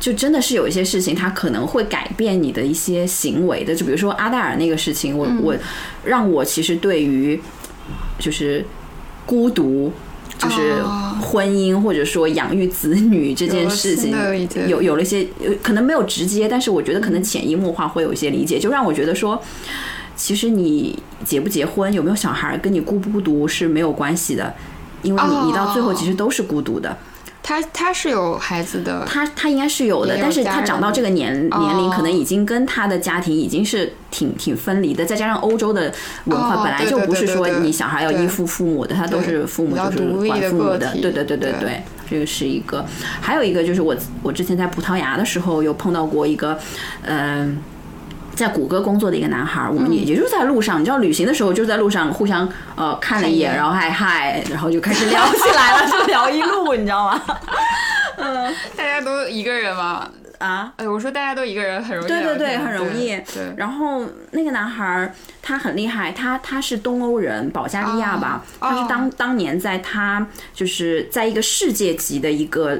[0.00, 3.74] 就真的是有一些事情，它可能会改变你的一些行为的。
[3.74, 5.56] 就比如说阿黛尔那个事情，我、我
[6.04, 7.40] 让我其实对于
[8.18, 8.62] 就是
[9.24, 9.90] 孤独，
[10.38, 11.00] 就是哦。
[11.22, 14.14] 婚姻或者说养育子女这件事情
[14.52, 19.40] 有有有了一些有可能没有直接，但是我觉得可能潜移默化会有一些理解，就让我觉得说，
[20.14, 24.54] 其实你结不结婚，有没有小孩，跟你孤不孤独是没有关系的，
[25.02, 26.96] 因为你你到最后其实都是孤独的。
[27.46, 35.92] 他他是有孩子的，他他应该是有的，有但是他长到这个年哦年龄，可能已经跟他的家庭已经是挺挺分离的，再加上欧洲的
[36.24, 42.82] 文化哦本来就不是说你小孩要依附父母的，他都是父母就是管父母的，对对对对对对，这个是一个。
[43.20, 46.58] 还有一个就是我我之前在葡萄牙的时候有碰到过一个，
[47.02, 47.58] 嗯、
[48.34, 57.22] 在谷歌工作的一个男孩儿，我们也也就是在路上，你知道旅行的时候就在路上互相呃看了一眼，然后嗨嗨，然后就开始聊起来了， 就聊一路，你知道吗？
[58.16, 60.08] 嗯大家都一个人嘛。
[60.38, 63.10] 啊，哎，我说大家都一个人很容易对对对，很容易。
[63.32, 72.76] 对，然后那个男孩儿他很厉害，他他是东欧人，保加利亚吧，哦他是当当年在他就是在一个世界级的一个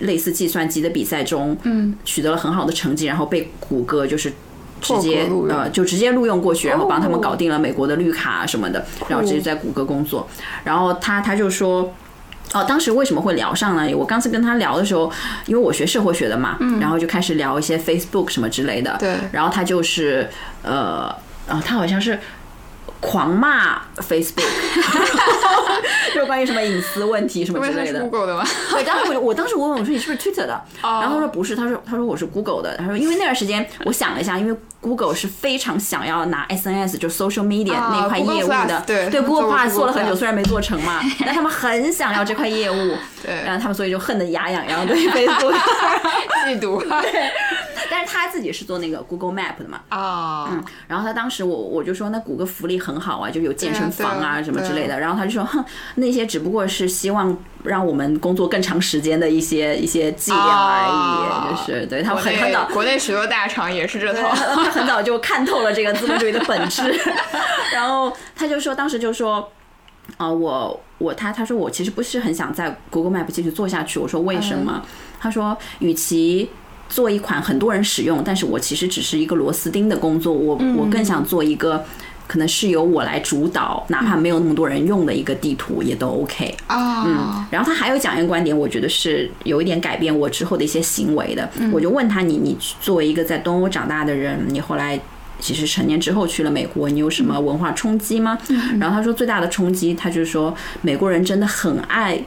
[0.00, 4.32] 类似计算机的比赛中，嗯，取得了很好的成绩，然后被谷歌就是。
[4.80, 10.28] 直接呃，就直接录用过去，然后帮他们哦搞定了美国的绿卡什么的，然后直接在谷歌工作。
[10.64, 11.92] 然后他他就说，
[12.52, 13.94] 哦，当时为什么会聊上呢？
[13.94, 15.10] 我刚才跟他聊的时候，
[15.46, 18.96] 因为我学社会学的嘛，然后就开始聊一些 Facebook 什么之类的。
[18.98, 20.28] 对然后他就是
[20.62, 21.14] 呃，
[21.46, 22.18] 啊，他好像是
[23.00, 24.42] 狂骂 Facebook，
[26.14, 28.00] 就关于什么隐私问题什么之类的。
[28.00, 28.44] Google 的吗。
[28.70, 30.54] 对，当时我我当时我问我说你是不是 Twitter 的？
[30.82, 32.76] 哦然后他说不是，他说他说我是 Google 的。
[32.76, 42.94] 他说因为那段时间我想了一下，因为 Google 是非常想要拿 SNS 就 social media 啊那块业务的对 Google 过 Plus 做了很久，虽然没做成嘛， 但他们很想要这块业务，
[43.24, 45.54] 对然后他们所以就恨得牙痒痒，对 Facebook。
[46.46, 47.30] 嫉妒对
[47.90, 55.00] 但是他自己是做那个 Google Map 的嘛，啊，嗯然后他当时我我就说那谷歌福利很好啊，就有健身房啊什么之类的。
[55.00, 55.64] 然后他就说，哼，
[55.96, 62.66] 那些只不过是希望让我们工作更长时间的一些一些伎俩而已，啊就是对他们很很早。
[62.72, 64.28] 国内许多大厂也是这套。
[64.34, 66.82] 他他很早就看透了这个资本主义的本质，
[67.74, 69.50] 然后他就说，当时就说，
[70.16, 73.98] 啊、我我他他说我其实不是很想在 Google Map 继续做下去。
[73.98, 74.82] 我说为什么？
[75.20, 76.48] 他说，与其
[76.88, 81.84] 做一款很多人使用，但是我其实只是一个螺丝钉的工作，我我更想做一个。
[82.28, 86.54] 可能是由我来主导，哪怕没有那么多人用的一个地图也都 OK。
[86.68, 91.50] 啊，然后他还有讲一个观点，我觉得是有一点改变我之后的一些行为的。
[91.72, 95.00] 我就问他你你作为一个在东欧长大的人，你后来
[95.40, 98.38] 其实成年之后去了美国，你有什么文化冲击吗？
[98.78, 102.22] 然后他说最大的冲击，他就是说美国人真的很爱。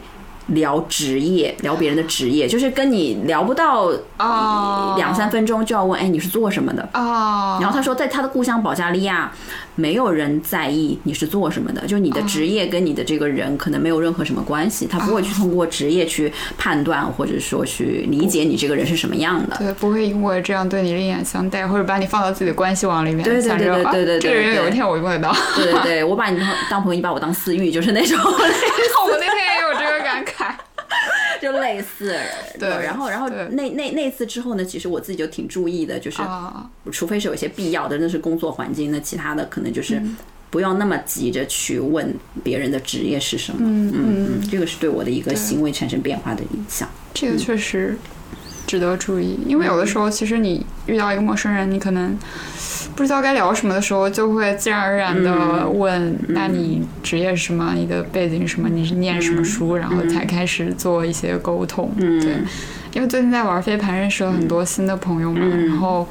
[0.54, 6.88] 聊职业，聊别人的职业，就是跟你聊不到哦两三分钟就要问，哎，你是做什么的？
[6.94, 9.32] 啊，然后他说，在他的故乡保加利亚，
[9.76, 19.58] 没有人在意你是做什么的，就你的职业跟你的这个人可能没有任何什么关系，他不会去通过职业去判断或者说去理解你这个人是什么样的。
[19.58, 25.34] 对，不会因为这样对你另眼相待，或者把你放到自己的关系网里面，对对对对对对这个人对有一天我用得到。
[25.56, 29.61] 对对对，我把你当当朋友，你把我当私欲，就是那种 我那天
[30.24, 30.56] 感慨。
[31.42, 32.16] 就类似。
[32.60, 40.16] 对然后然后那那那次之后呢，其实我自己就挺注意的，就是啊，除非是有一些必要的，那是工作环境，那其他的可能就是嗯
[40.52, 42.14] 不要那么急着去问
[42.44, 43.60] 别人的职业是什么。
[43.62, 43.96] 嗯嗯，
[44.42, 46.88] 嗯，这个是对我的一个行为产生变化的影响。
[47.14, 47.98] 这个确实
[48.72, 52.18] 值得注意，因为有的时候其实你遇到一个陌生人，你可能
[52.96, 57.74] 不知道该聊什么的时候，就会自然而然的问：那你职业是什么？
[57.76, 58.70] 你的背景是什么？
[58.70, 59.76] 你是念什么书？
[59.76, 61.92] 然后才开始做一些沟通。
[62.00, 62.38] 对，
[62.94, 66.08] 因为最近在玩飞盘，认识了很多新的朋友嘛，然后。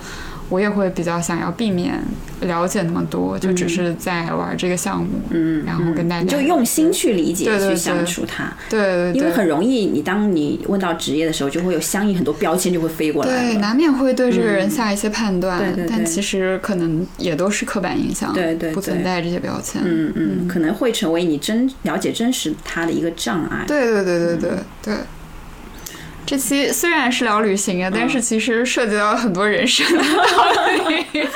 [0.51, 1.98] 我也会比较想要避免
[2.42, 24.51] 了解那么多，就只是在玩这个项目，嗯，然后跟大家就用心去理解、去相处它，对对，因为很容易，你当你问到职业的时候，就会有相应很多标签就会飞过来，对，难免会对这个人下一些判断，但其实可能也都是刻板印象，对对，不存在这些标签，嗯嗯，可能会成为你真了解真实他的一个障碍，对对对对对
[24.82, 24.94] 对。
[26.31, 31.05] 这期虽然是聊旅行啊，但是其实涉及到了很多人生的道理。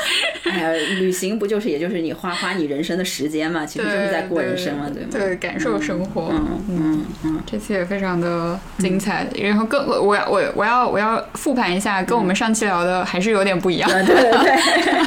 [0.44, 0.70] 哎呀，
[1.00, 5.08] 旅行不就是也就是你花花你人生的时间嘛，其实就是在过人生嘛，对吗？
[5.10, 6.28] 对，感受生活。
[6.30, 9.26] 嗯嗯嗯，这期也非常的精彩。
[9.36, 13.90] 然后更我我我我要我要复盘一下，跟我们上期聊的还是有点不一样。
[13.90, 15.03] 对对对。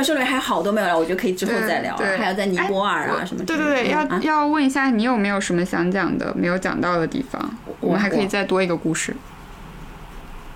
[0.00, 1.94] 那其实我那本书里还有好多没有聊，我觉得可以之后再聊。
[1.96, 3.44] 对，还有在尼泊尔啊什么。
[3.44, 9.14] 对对对，要要问一下你有没有什么想讲的没有讲到的地方，我们还可以再多一个故事。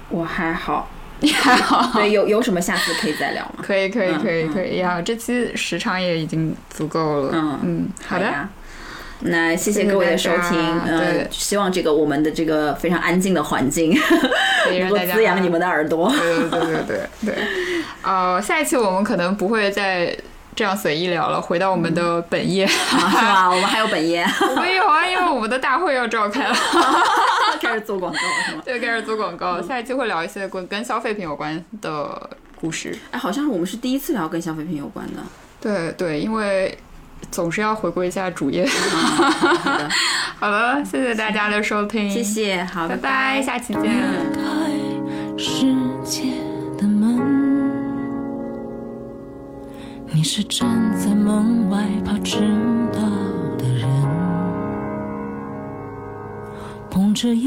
[0.09, 0.89] 我还好，
[1.21, 1.91] 你还好？
[1.93, 3.57] 对，有有什么下次可以再聊吗？
[3.63, 5.03] 可以，可以，可以，可以呀！
[5.03, 7.31] 这期时长也已经足够了。
[7.35, 8.49] 嗯嗯，好的。
[9.21, 10.81] 那谢谢各位的收听。
[10.87, 13.99] 对，希望这个我们的这个非常安静的环境
[14.71, 16.11] 能够 滋养你们的耳朵。
[16.11, 17.35] 对对对对对。
[18.03, 20.15] 呃，下一期我们可能不会再
[20.55, 23.49] 这样随意聊了，回到我们的本业， 是吧？
[23.49, 24.27] 我们还有本业。
[24.41, 26.55] 我们有啊，因为我们的大会要召开了。
[27.61, 28.63] 开始做广告是吗？
[28.65, 29.63] 对，开始做广告。
[29.63, 32.29] 下一期会聊一些跟跟消费品有关的
[32.61, 32.95] 故事。
[33.11, 35.23] 哎，好像我们是第一次聊跟消费品有关的。
[35.61, 36.77] 对对，因为
[37.31, 38.67] 总是要回归一下主业。
[38.67, 39.31] 好
[39.65, 39.89] 的，
[40.41, 43.83] 好了，谢谢大家的收听，谢谢，好，拜拜，下期见。
[50.13, 52.39] 你是站在门外怕迟
[52.93, 53.01] 到。
[56.91, 57.47] 捧着一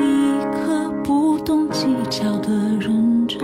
[0.51, 2.49] 颗不懂计较的
[2.81, 3.39] 认真，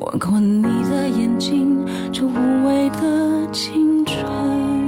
[0.00, 4.85] 吻过你的眼睛，这无畏的青春。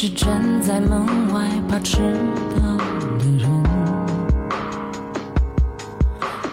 [0.00, 1.96] 是站在门外怕迟
[2.54, 2.76] 到
[3.18, 3.50] 的人，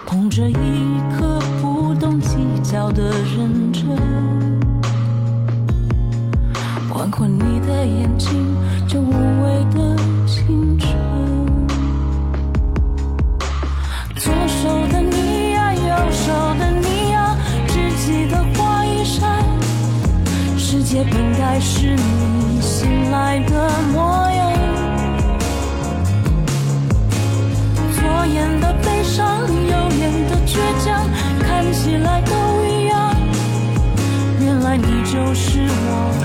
[0.03, 3.03] 捧着一颗不懂计较的
[3.37, 3.85] 认真。
[6.89, 10.91] 环顾你的眼睛，就无畏的青春。
[14.15, 17.37] 左手的你呀，右手的你呀，
[17.67, 19.21] 只记得花衣裳。
[20.57, 22.34] 世界本该是你。
[23.15, 24.51] 爱的模样。
[27.95, 29.41] 左眼的悲伤
[29.71, 31.09] 右眼的倔强
[31.39, 33.15] 看起来都一样。
[34.41, 36.24] 原来你就是我。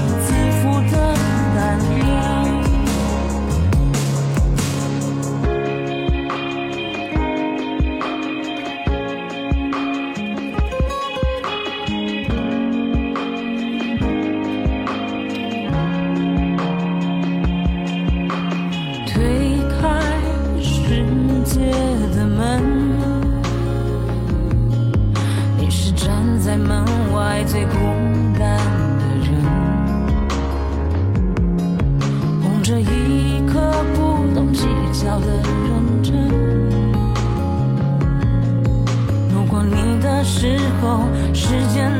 [41.51, 42.00] 时间